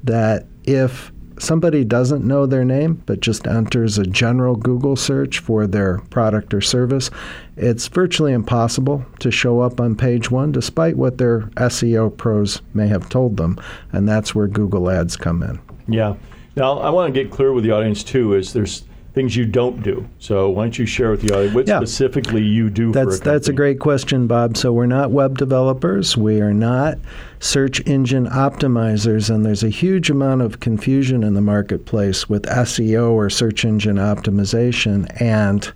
[0.04, 5.65] that if somebody doesn't know their name but just enters a general Google search for
[5.67, 7.10] their product or service,
[7.58, 12.88] it's virtually impossible to show up on page one despite what their SEO pros may
[12.88, 13.60] have told them.
[13.91, 15.60] And that's where Google Ads come in.
[15.88, 16.15] Yeah.
[16.56, 18.34] Now, I want to get clear with the audience too.
[18.34, 20.08] Is there's things you don't do.
[20.19, 21.80] So why don't you share with the audience what Yeah.
[21.80, 24.56] specifically you do That's for a that's a great question, Bob.
[24.56, 26.15] So we're not web developers.
[26.15, 26.97] We are not
[27.39, 33.12] search engine optimizers, and there's a huge amount of confusion in the marketplace with SEO
[33.12, 35.71] or search engine optimization and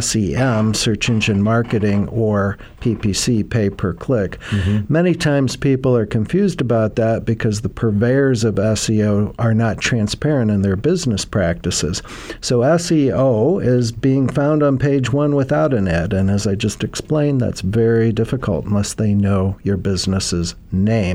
[0.00, 4.38] SEM, search engine marketing, or PPC, pay per click.
[4.50, 4.92] Mm-hmm.
[4.92, 10.50] Many times people are confused about that because the purveyors of SEO are not transparent
[10.50, 12.02] in their business practices.
[12.40, 16.82] So SEO is being found on page one without an ad, and as I just
[16.84, 21.05] explained, that's very difficult unless they know your business's name.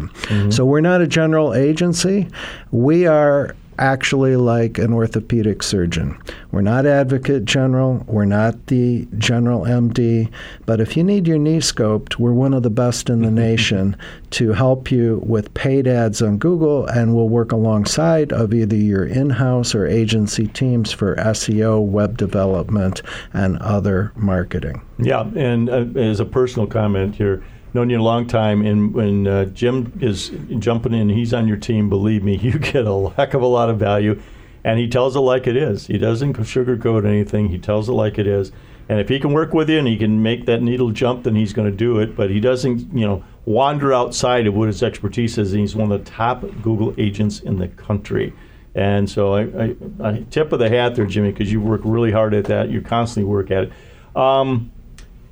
[0.51, 2.27] So we're not a general agency.
[2.71, 6.17] We are actually like an orthopedic surgeon.
[6.51, 10.29] We're not advocate general, we're not the general MD,
[10.65, 13.97] but if you need your knee scoped, we're one of the best in the nation
[14.31, 19.05] to help you with paid ads on Google and we'll work alongside of either your
[19.05, 23.01] in-house or agency teams for SEO, web development
[23.33, 24.81] and other marketing.
[24.99, 29.27] Yeah, and uh, as a personal comment here, known you a long time, and when
[29.27, 30.29] uh, Jim is
[30.59, 31.89] jumping in, he's on your team.
[31.89, 34.21] Believe me, you get a heck of a lot of value,
[34.63, 35.87] and he tells it like it is.
[35.87, 37.49] He doesn't sugarcoat anything.
[37.49, 38.51] He tells it like it is.
[38.89, 41.33] And if he can work with you and he can make that needle jump, then
[41.33, 42.13] he's going to do it.
[42.13, 45.53] But he doesn't, you know, wander outside of what his expertise is.
[45.53, 48.33] And he's one of the top Google agents in the country.
[48.75, 52.11] And so I, I, I tip of the hat there, Jimmy, because you work really
[52.11, 52.69] hard at that.
[52.69, 53.73] You constantly work at it.
[54.13, 54.71] Um,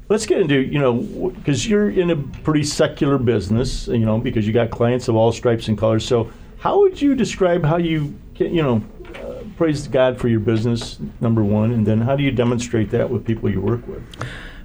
[0.09, 4.45] let's get into you know because you're in a pretty secular business you know because
[4.45, 6.05] you got clients of all stripes and colors.
[6.05, 8.83] So how would you describe how you get, you know
[9.15, 13.09] uh, praise god for your business number one and then how do you demonstrate that
[13.09, 14.03] with people you work with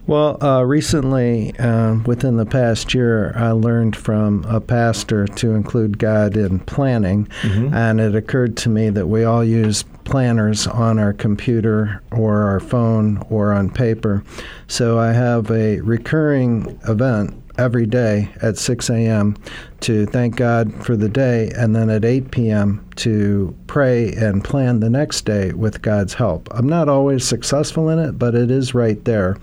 [0.06, 5.96] Well, uh, recently, uh, within the past year, I learned from a pastor to include
[5.98, 7.26] God in planning,
[7.72, 12.60] and it occurred to me that we all use planners on our computer or our
[12.60, 14.22] phone or on paper.
[14.66, 19.36] So I have a recurring event every day at 6 a.m.
[19.80, 22.83] to thank God for the day, and then at 8 p.m.
[22.96, 26.48] to pray and plan the next day with God's help.
[26.52, 29.36] I'm not always successful in it, but it is right there.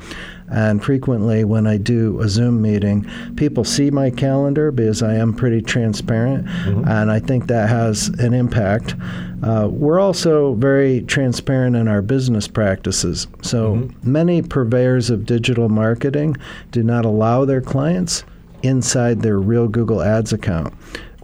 [0.49, 5.33] And frequently, when I do a Zoom meeting, people see my calendar because I am
[5.33, 6.45] pretty transparent,
[6.89, 8.95] and I think that has an impact.
[9.43, 13.27] Uh, we're also very transparent in our business practices.
[13.41, 16.35] So many purveyors of digital marketing
[16.71, 18.25] do not allow their clients
[18.61, 20.73] inside their real Google Ads account.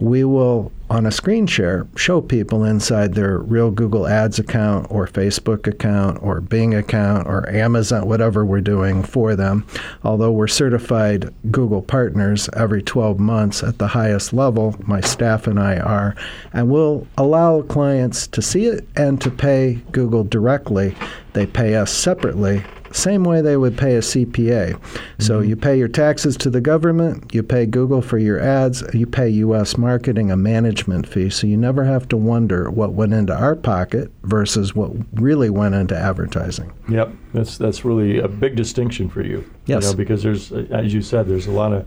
[0.00, 5.08] We will, on a screen share, show people inside their real Google Ads account or
[5.08, 9.66] Facebook account or Bing account or Amazon, whatever we're doing for them.
[10.04, 15.58] Although we're certified Google partners every 12 months at the highest level, my staff and
[15.58, 16.14] I are,
[16.52, 20.94] and we'll allow clients to see it and to pay Google directly.
[21.32, 24.80] They pay us separately same way they would pay a CPA.
[25.18, 25.48] So mm-hmm.
[25.48, 29.28] you pay your taxes to the government, you pay Google for your ads, you pay
[29.28, 31.30] US marketing a management fee.
[31.30, 35.74] So you never have to wonder what went into our pocket versus what really went
[35.74, 36.72] into advertising.
[36.88, 39.84] yep that's that's really a big distinction for you Yes.
[39.84, 41.86] you know, because there's as you said there's a lot of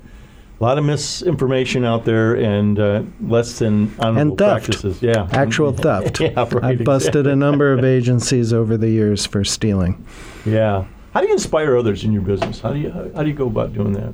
[0.62, 4.66] a lot of misinformation out there and uh, less than honorable And theft.
[4.66, 6.20] practices yeah Actual theft.
[6.20, 10.06] yeah right, I've busted a number of agencies over the years for stealing.
[10.46, 10.86] Yeah.
[11.14, 12.62] How do you inspire others in your business?
[12.62, 14.14] How do you how, how do you go about doing that?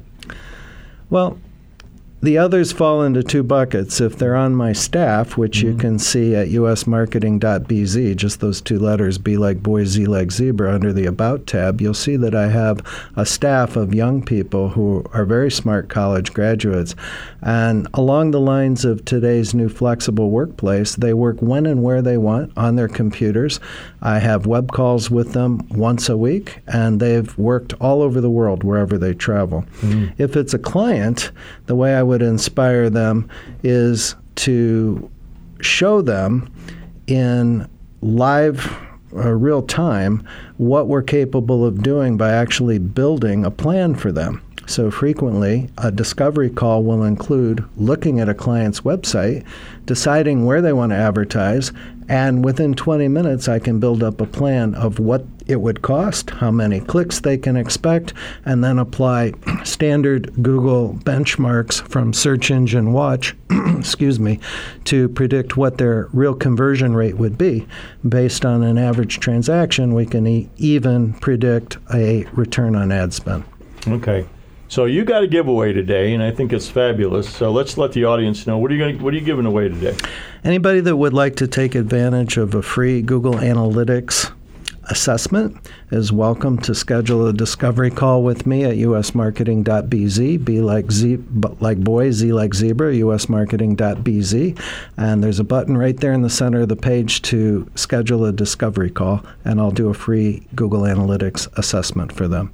[1.10, 1.38] Well,
[2.20, 4.02] the others fall into two buckets.
[4.02, 5.80] If they're on my staff, which you mm-hmm.
[5.80, 10.92] can see at usmarketing.bz, just those two letters, B like boy, Z like zebra, under
[10.92, 12.82] the About tab, you'll see that I have
[13.16, 16.96] a staff of young people who are very smart college graduates.
[17.44, 22.18] And along the lines of today's new flexible workplace, they work when and where they
[22.18, 23.60] want on their computers.
[24.02, 28.30] I have web calls with them once a week, and they've worked all over the
[28.30, 29.66] world wherever they travel.
[29.82, 30.14] Mm.
[30.18, 31.32] If it's a client,
[31.68, 33.30] the way I would inspire them
[33.64, 35.10] is to
[35.62, 36.52] show them
[37.08, 37.68] in
[38.02, 38.76] live
[39.14, 44.42] uh, real time what we're capable of doing by actually building a plan for them.
[44.68, 49.46] So frequently, a discovery call will include looking at a client's website,
[49.86, 51.72] deciding where they want to advertise,
[52.10, 56.30] and within 20 minutes, I can build up a plan of what it would cost,
[56.30, 58.14] how many clicks they can expect,
[58.46, 63.36] and then apply standard Google benchmarks from Search Engine Watch,
[63.78, 64.40] excuse me,
[64.86, 67.68] to predict what their real conversion rate would be.
[68.08, 73.44] Based on an average transaction, we can e- even predict a return on ad spend.
[73.88, 74.26] Okay.
[74.70, 77.30] So you got a giveaway today, and I think it's fabulous.
[77.30, 79.70] So let's let the audience know what are you going what are you giving away
[79.70, 79.96] today?
[80.44, 84.34] Anybody that would like to take advantage of a free Google Analytics
[84.90, 85.58] assessment
[85.92, 90.46] is welcome to schedule a discovery call with me at usmarketing.bz.
[90.46, 91.20] B like Z,
[91.60, 94.62] like boy, Z like zebra, usmarketing.bz.
[94.98, 98.34] And there's a button right there in the center of the page to schedule a
[98.34, 102.54] discovery call, and I'll do a free Google Analytics assessment for them.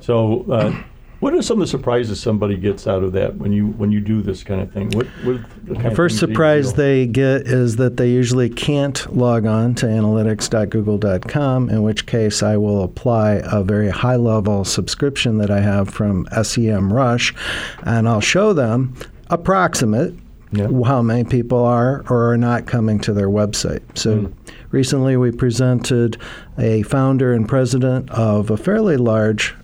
[0.00, 0.82] So, uh,
[1.20, 4.00] what are some of the surprises somebody gets out of that when you when you
[4.00, 4.90] do this kind of thing?
[4.90, 9.86] What, what the first surprise they get is that they usually can't log on to
[9.86, 11.70] analytics.google.com.
[11.70, 16.26] In which case, I will apply a very high level subscription that I have from
[16.26, 17.34] SEMrush,
[17.84, 18.94] and I'll show them
[19.30, 20.14] approximate
[20.52, 20.68] yeah.
[20.84, 23.82] how many people are or are not coming to their website.
[23.96, 24.34] So mm.
[24.70, 26.20] recently we presented
[26.58, 29.54] a founder and president of a fairly large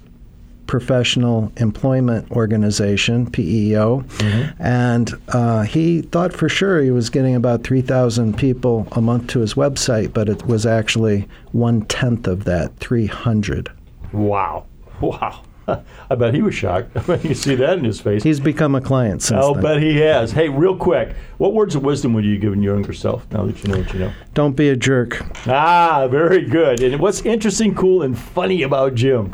[0.71, 4.63] Professional Employment Organization, PEO, mm-hmm.
[4.63, 9.41] and uh, he thought for sure he was getting about 3,000 people a month to
[9.41, 13.73] his website, but it was actually one tenth of that, 300.
[14.13, 14.67] Wow.
[15.01, 15.43] Wow.
[16.11, 16.91] I bet he was shocked.
[16.97, 18.23] I bet you see that in his face.
[18.23, 19.63] He's become a client since I'll then.
[19.63, 20.31] bet he has.
[20.31, 23.65] Hey, real quick, what words of wisdom would you give your younger self now that
[23.65, 24.13] you know what you know?
[24.35, 25.25] Don't be a jerk.
[25.49, 26.83] Ah, very good.
[26.83, 29.33] And what's interesting, cool, and funny about Jim?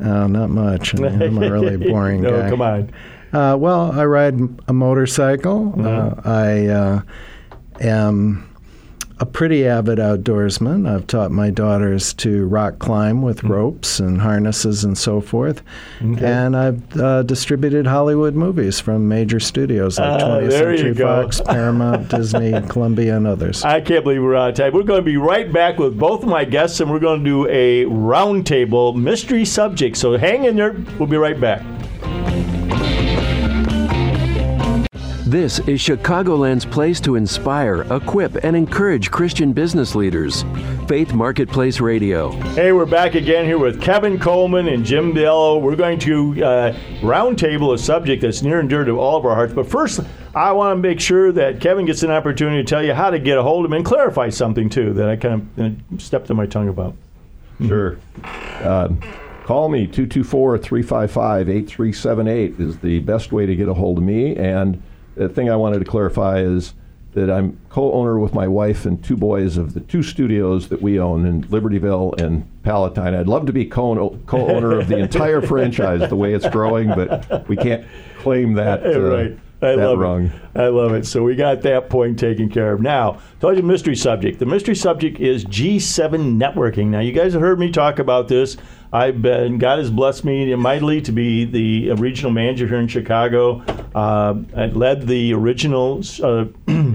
[0.00, 0.94] Oh, not much.
[1.00, 2.50] I am a really boring no, guy.
[2.50, 2.90] come on.
[3.32, 4.38] Uh, well, I ride
[4.68, 5.72] a motorcycle.
[5.72, 5.86] Mm-hmm.
[5.86, 7.02] Uh, I uh,
[7.80, 8.47] am
[9.20, 10.88] a pretty avid outdoorsman.
[10.88, 13.52] I've taught my daughters to rock climb with mm-hmm.
[13.52, 15.62] ropes and harnesses and so forth.
[16.02, 16.24] Okay.
[16.24, 22.08] And I've uh, distributed Hollywood movies from major studios like 20th ah, Century Fox, Paramount,
[22.08, 23.64] Disney, Columbia, and others.
[23.64, 24.72] I can't believe we're out of time.
[24.72, 27.24] We're going to be right back with both of my guests, and we're going to
[27.24, 29.96] do a roundtable mystery subject.
[29.96, 30.76] So hang in there.
[30.98, 31.62] We'll be right back.
[35.28, 40.42] This is Chicagoland's place to inspire, equip, and encourage Christian business leaders.
[40.86, 42.30] Faith Marketplace Radio.
[42.54, 45.60] Hey, we're back again here with Kevin Coleman and Jim Biello.
[45.60, 46.72] We're going to uh,
[47.02, 49.52] roundtable a subject that's near and dear to all of our hearts.
[49.52, 50.00] But first,
[50.34, 53.18] I want to make sure that Kevin gets an opportunity to tell you how to
[53.18, 55.46] get a hold of him and clarify something, too, that I kind
[55.90, 56.96] of stepped on my tongue about.
[57.66, 57.98] Sure.
[58.24, 58.88] Uh,
[59.44, 64.34] call me 224 355 8378 is the best way to get a hold of me.
[64.34, 64.82] And
[65.18, 66.74] the thing I wanted to clarify is
[67.14, 71.00] that I'm co-owner with my wife and two boys of the two studios that we
[71.00, 73.14] own in Libertyville and Palatine.
[73.14, 77.48] I'd love to be co- owner of the entire franchise the way it's growing, but
[77.48, 77.86] we can't
[78.18, 78.82] claim that.
[78.88, 79.38] Uh, right.
[79.60, 80.26] I love wrong.
[80.26, 80.32] it.
[80.54, 81.04] I love it.
[81.04, 82.80] So we got that point taken care of.
[82.80, 84.38] Now, told you mystery subject.
[84.38, 86.86] The mystery subject is G7 networking.
[86.88, 88.56] Now, you guys have heard me talk about this.
[88.92, 93.62] I've been God has blessed me mightily to be the regional manager here in Chicago.
[93.94, 96.46] Uh, I led the original uh,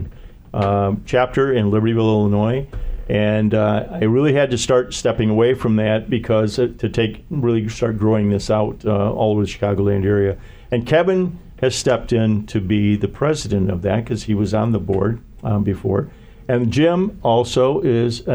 [0.54, 2.68] uh, chapter in Libertyville, Illinois,
[3.10, 7.26] and uh, I really had to start stepping away from that because uh, to take
[7.30, 10.38] really start growing this out uh, all over the Chicagoland area.
[10.72, 14.74] And Kevin has stepped in to be the president of that because he was on
[14.74, 16.10] the board um, before,
[16.50, 18.28] and Jim also is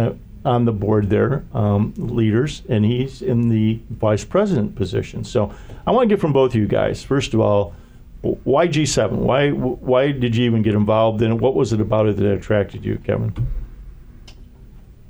[0.45, 5.23] on the board there, um, leaders, and he's in the vice president position.
[5.25, 5.53] So
[5.87, 7.05] I want to get from both of you guys.
[7.05, 7.75] First of all,
[8.23, 9.13] why G7?
[9.13, 11.35] Why why did you even get involved in it?
[11.35, 13.35] What was it about it that attracted you, Kevin?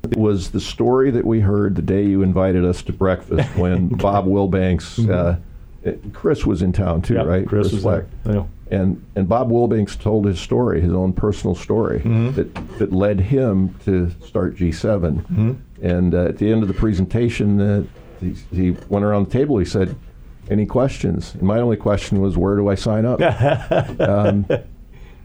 [0.03, 3.87] It was the story that we heard the day you invited us to breakfast when
[3.97, 5.37] Bob Wilbanks, uh,
[6.13, 7.47] Chris was in town too, yep, right?
[7.47, 8.07] Chris, Chris was there.
[8.71, 12.31] And and Bob Wilbanks told his story, his own personal story mm-hmm.
[12.31, 15.25] that that led him to start G7.
[15.25, 15.53] Mm-hmm.
[15.81, 17.83] And uh, at the end of the presentation, uh,
[18.19, 19.57] he, he went around the table.
[19.57, 19.95] He said,
[20.49, 23.21] "Any questions?" And my only question was, "Where do I sign up?"
[24.01, 24.45] um,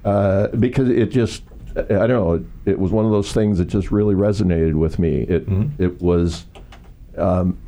[0.05, 1.43] uh, because it just
[1.77, 2.35] I don't know.
[2.35, 5.23] It, it, was one of those things that just really resonated with me.
[5.23, 5.83] It mm-hmm.
[5.83, 6.47] it was
[7.19, 7.59] um,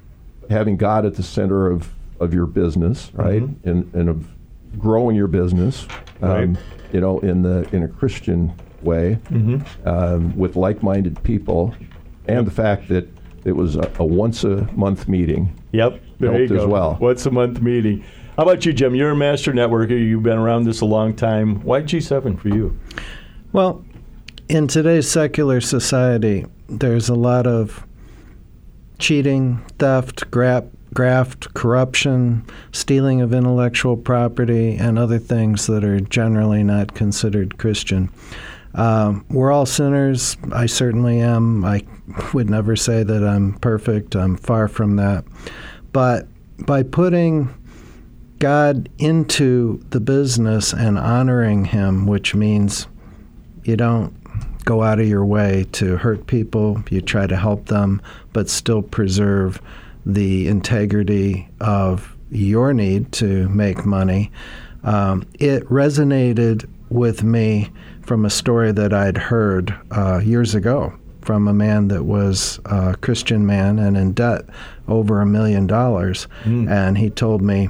[0.49, 3.69] having God at the center of, of your business, right, mm-hmm.
[3.69, 4.27] and and of
[4.79, 5.87] growing your business,
[6.23, 6.57] um, right.
[6.93, 8.53] you know, in the in a Christian
[8.83, 9.89] way, mm-hmm.
[9.89, 11.75] um, with like-minded people,
[12.27, 12.45] and yep.
[12.45, 13.09] the fact that
[13.45, 15.57] it was a, a, once a month meeting.
[15.73, 16.57] Yep, there you go.
[16.57, 16.99] as well.
[17.01, 18.05] Once a month meeting.
[18.37, 18.95] How about you, Jim?
[18.95, 19.91] You're a master networker.
[19.91, 21.63] You've been around this a long time.
[21.63, 22.79] Why G7 for you?
[23.53, 23.83] Well,
[24.49, 27.87] in today's secular society, there's a lot of
[28.99, 32.43] cheating, theft, grab, graft, corruption,
[32.73, 38.09] stealing of intellectual property, and other things that are generally not considered Christian.
[38.75, 40.39] Um, we're all sinners.
[40.53, 41.67] I certainly am.
[41.67, 41.83] I
[42.33, 44.17] would never say that I'm perfect.
[44.17, 45.27] I'm far from that.
[45.93, 46.29] But
[46.61, 47.55] by putting
[48.39, 52.87] God into the business and honoring Him, which means
[53.65, 54.15] you don't
[54.65, 56.83] go out of your way to hurt people.
[56.89, 58.01] You try to help them,
[58.33, 59.61] but still preserve
[60.07, 64.31] the integrity of your need to make money.
[64.85, 67.71] Um, it resonated with me
[68.03, 72.97] from a story that I'd heard uh, years ago from a man that was a
[73.01, 74.45] Christian man and in debt
[74.87, 76.29] over a million dollars.
[76.45, 76.71] Mm.
[76.71, 77.69] And he told me,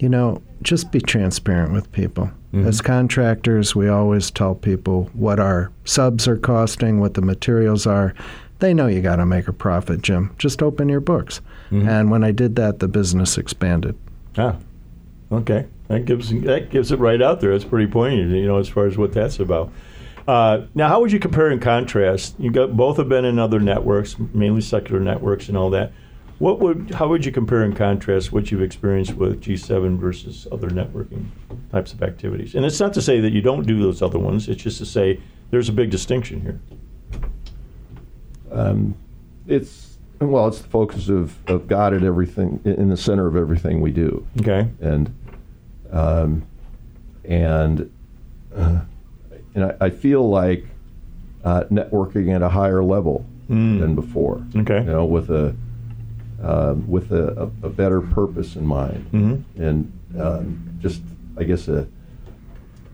[0.00, 2.24] you know, just be transparent with people.
[2.52, 2.66] Mm-hmm.
[2.66, 8.12] As contractors, we always tell people what our subs are costing, what the materials are.
[8.58, 10.34] They know you got to make a profit, Jim.
[10.38, 11.40] Just open your books.
[11.70, 11.88] Mm-hmm.
[11.88, 13.96] And when I did that, the business expanded.
[14.38, 14.56] Ah,
[15.30, 15.66] okay.
[15.88, 17.52] That gives that gives it right out there.
[17.52, 19.72] It's pretty poignant, you know, as far as what that's about.
[20.26, 22.34] Uh, now, how would you compare and contrast?
[22.38, 25.92] You got both have been in other networks, mainly secular networks and all that.
[26.38, 30.68] What would how would you compare and contrast what you've experienced with G7 versus other
[30.68, 31.26] networking
[31.70, 32.54] types of activities?
[32.54, 34.48] And it's not to say that you don't do those other ones.
[34.48, 36.60] It's just to say there's a big distinction here.
[38.50, 38.94] Um,
[39.46, 43.80] it's well, it's the focus of, of God at everything in the center of everything
[43.80, 44.26] we do.
[44.40, 44.68] Okay.
[44.80, 45.14] And
[45.90, 46.46] um,
[47.24, 47.92] and
[48.54, 48.80] uh,
[49.54, 50.64] and I, I, feel like
[51.44, 53.78] uh, networking at a higher level mm.
[53.78, 54.44] than before.
[54.56, 54.78] Okay.
[54.78, 55.54] You know, with a
[56.42, 59.62] uh, with a, a, better purpose in mind, mm-hmm.
[59.62, 61.02] and um, just
[61.38, 61.86] I guess a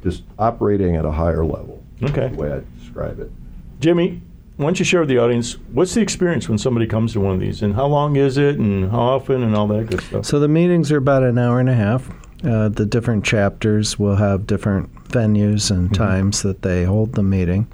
[0.02, 1.82] just operating at a higher level.
[2.02, 2.28] Okay.
[2.28, 3.30] the way I describe it.
[3.78, 4.22] Jimmy,
[4.62, 7.34] why don't you share with the audience what's the experience when somebody comes to one
[7.34, 10.26] of these, and how long is it, and how often, and all that good stuff?
[10.26, 12.10] So the meetings are about an hour and a half.
[12.44, 15.94] Uh, the different chapters will have different venues and mm-hmm.
[15.94, 17.68] times that they hold the meeting.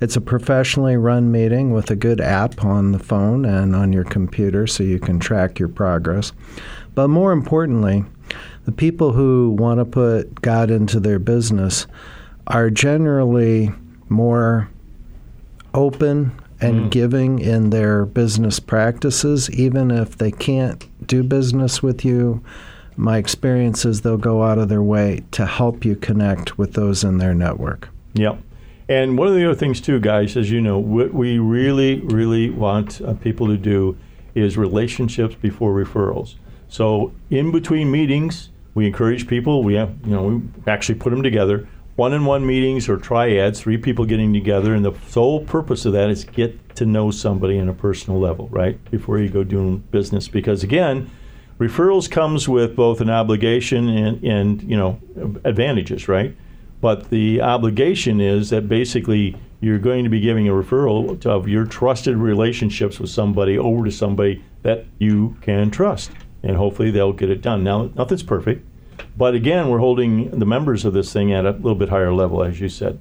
[0.00, 4.04] It's a professionally run meeting with a good app on the phone and on your
[4.04, 6.32] computer so you can track your progress.
[6.94, 8.04] But more importantly,
[8.64, 11.86] the people who want to put God into their business
[12.46, 13.72] are generally
[14.08, 14.68] more
[15.76, 16.90] open and mm.
[16.90, 22.42] giving in their business practices, even if they can't do business with you
[22.96, 27.04] my experience is they'll go out of their way to help you connect with those
[27.04, 27.90] in their network.
[28.14, 28.40] Yep.
[28.88, 32.50] And one of the other things, too, guys, as you know, what we really, really
[32.50, 33.98] want uh, people to do
[34.34, 36.36] is relationships before referrals.
[36.68, 39.62] So, in between meetings, we encourage people.
[39.62, 41.68] We have, you know, we actually put them together.
[41.96, 46.24] One-on-one meetings or triads, three people getting together, and the sole purpose of that is
[46.24, 48.78] get to know somebody on a personal level, right?
[48.90, 51.10] Before you go doing business, because again,
[51.58, 55.00] referrals comes with both an obligation and, and you know
[55.44, 56.36] advantages, right?
[56.82, 61.64] But the obligation is that basically you're going to be giving a referral of your
[61.64, 66.10] trusted relationships with somebody over to somebody that you can trust,
[66.42, 67.64] and hopefully they'll get it done.
[67.64, 68.66] Now, nothing's perfect,
[69.16, 72.42] but again, we're holding the members of this thing at a little bit higher level,
[72.42, 72.98] as you said.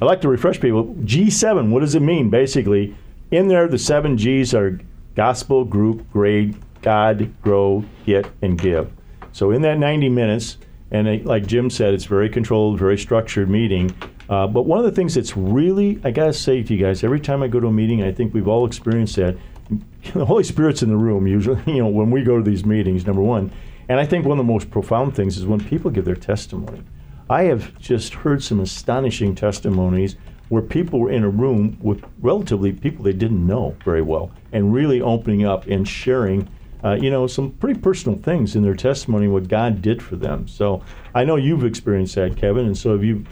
[0.00, 0.94] I'd like to refresh people.
[1.04, 2.28] G7, what does it mean?
[2.28, 2.94] Basically,
[3.30, 4.78] in there, the seven G's are
[5.14, 8.92] gospel, group, grade, God, grow, get, and give.
[9.32, 10.58] So in that 90 minutes,
[10.90, 13.94] and it, like Jim said, it's very controlled, very structured meeting.
[14.28, 17.20] Uh, but one of the things that's really, I gotta say to you guys, every
[17.20, 19.36] time I go to a meeting, I think we've all experienced that.
[20.14, 21.60] The Holy Spirit's in the room usually.
[21.66, 23.50] You know, when we go to these meetings, number one,
[23.88, 26.82] and I think one of the most profound things is when people give their testimony.
[27.28, 30.16] I have just heard some astonishing testimonies
[30.48, 34.72] where people were in a room with relatively people they didn't know very well and
[34.72, 36.48] really opening up and sharing
[36.84, 40.46] uh, you know, some pretty personal things in their testimony, what God did for them.
[40.46, 40.82] So
[41.14, 43.24] I know you've experienced that, Kevin, and so have you,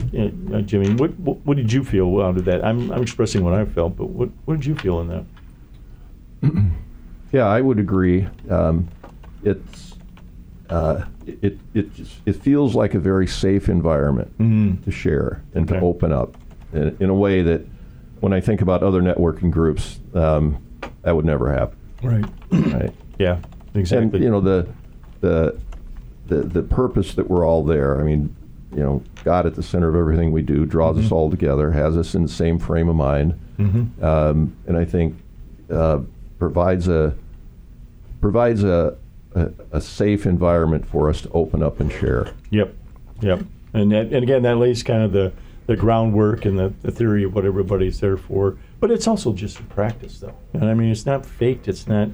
[0.52, 0.94] uh, Jimmy.
[0.94, 2.64] What, what, what did you feel out of that?
[2.64, 5.24] I'm, I'm expressing what I felt, but what, what did you feel in that?
[7.32, 8.26] yeah, I would agree.
[8.50, 8.88] Um,
[9.44, 9.83] it's
[10.70, 14.82] uh, it it just, it feels like a very safe environment mm-hmm.
[14.82, 15.78] to share and okay.
[15.78, 16.36] to open up
[16.72, 17.66] in, in, a way that
[18.20, 20.62] when I think about other networking groups, um,
[21.02, 21.78] that would never happen.
[22.02, 22.24] Right.
[22.50, 22.92] right.
[23.16, 23.38] Yeah,
[23.74, 24.16] exactly.
[24.16, 24.66] And you know the
[25.20, 25.56] the
[26.26, 28.00] the the purpose that we're all there.
[28.00, 28.34] I mean,
[28.72, 31.06] you know, God at the center of everything we do draws mm-hmm.
[31.06, 34.04] us all together, has us in the same frame of mind, mm-hmm.
[34.04, 35.16] um, and I think
[35.70, 36.00] uh,
[36.40, 37.14] provides a
[38.20, 38.96] provides a,
[39.34, 42.32] a, safe environment for us to open up and share.
[42.50, 42.74] Yep,
[43.20, 43.40] yep.
[43.72, 45.32] And that, and again, that lays kind of the
[45.66, 48.58] the groundwork and the, the theory of what everybody's there for.
[48.80, 50.36] But it's also just a practice, though.
[50.52, 51.68] And I mean, it's not faked.
[51.68, 52.10] It's not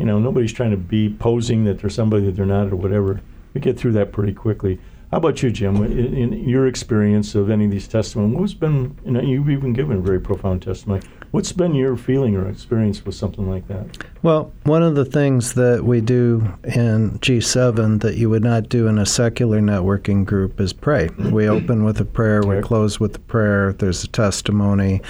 [0.00, 3.20] you know, nobody's trying to be posing that they're somebody that they're not or whatever.
[3.52, 4.78] We get through that pretty quickly.
[5.10, 5.76] How about you, Jim?
[5.76, 9.74] In, in your experience of any of these testimonies, what's been, you know, you've even
[9.74, 11.02] given a very profound testimony.
[11.30, 13.98] What's been your feeling or experience with something like that?
[14.22, 18.88] Well, one of the things that we do in G7 that you would not do
[18.88, 21.08] in a secular networking group is pray.
[21.30, 25.02] we open with a prayer, we close with a prayer, there's a testimony.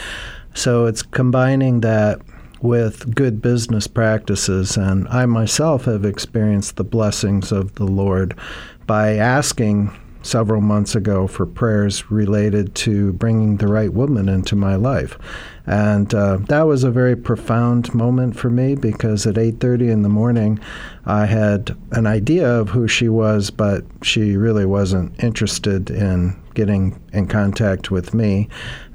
[0.54, 2.20] So it's combining that
[2.60, 4.76] with good business practices.
[4.76, 8.36] And I myself have experienced the blessings of the Lord
[8.86, 9.90] by asking
[10.22, 15.18] several months ago for prayers related to bringing the right woman into my life.
[15.70, 20.08] And uh, that was a very profound moment for me because at 8:30 in the
[20.08, 20.58] morning,
[21.06, 27.00] I had an idea of who she was, but she really wasn't interested in getting
[27.12, 28.48] in contact with me.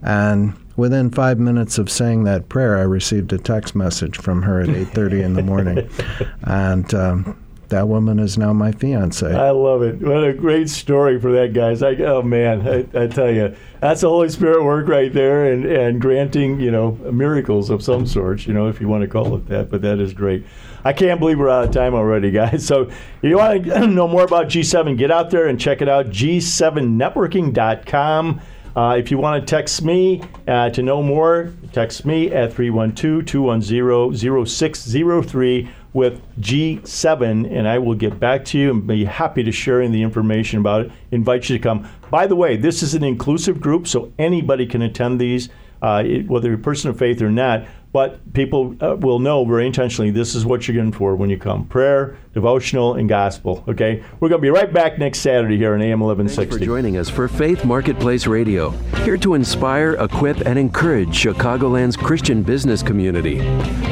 [0.03, 4.59] And within five minutes of saying that prayer, I received a text message from her
[4.59, 5.89] at 8:30 in the morning,
[6.43, 7.37] and um,
[7.69, 9.33] that woman is now my fiance.
[9.33, 9.99] I love it.
[10.01, 11.81] What a great story for that, guys.
[11.81, 15.65] I, oh man, I, I, tell you, that's the Holy Spirit work right there, and
[15.65, 19.35] and granting you know miracles of some sort, you know, if you want to call
[19.35, 19.69] it that.
[19.69, 20.45] But that is great.
[20.83, 22.69] I can't believe we're out of time already, guys.
[22.75, 25.89] So if you want to know more about G7, get out there and check it
[25.89, 26.07] out.
[26.07, 28.41] G7networking.com.
[28.75, 33.25] Uh, if you want to text me uh, to know more, text me at 312
[33.25, 39.51] 210 0603 with G7, and I will get back to you and be happy to
[39.51, 40.91] sharing the information about it.
[41.11, 41.89] Invite you to come.
[42.11, 45.47] By the way, this is an inclusive group, so anybody can attend these,
[45.81, 47.65] uh, it, whether you're a person of faith or not
[47.95, 51.37] but people uh, will know very intentionally this is what you're getting for when you
[51.37, 53.63] come prayer, devotional, and gospel.
[53.69, 54.03] Okay?
[54.19, 56.35] We're going to be right back next Saturday here on AM 1160.
[56.35, 58.71] Thanks for joining us for Faith Marketplace Radio,
[59.05, 63.39] here to inspire, equip, and encourage Chicagoland's Christian business community.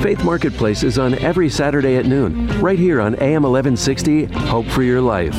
[0.04, 4.84] Faith Marketplace is on every Saturday at noon, right here on AM 1160, Hope for
[4.84, 5.38] Your Life.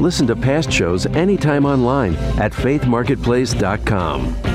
[0.00, 4.49] Listen to past shows anytime online at faithmarketplace.com.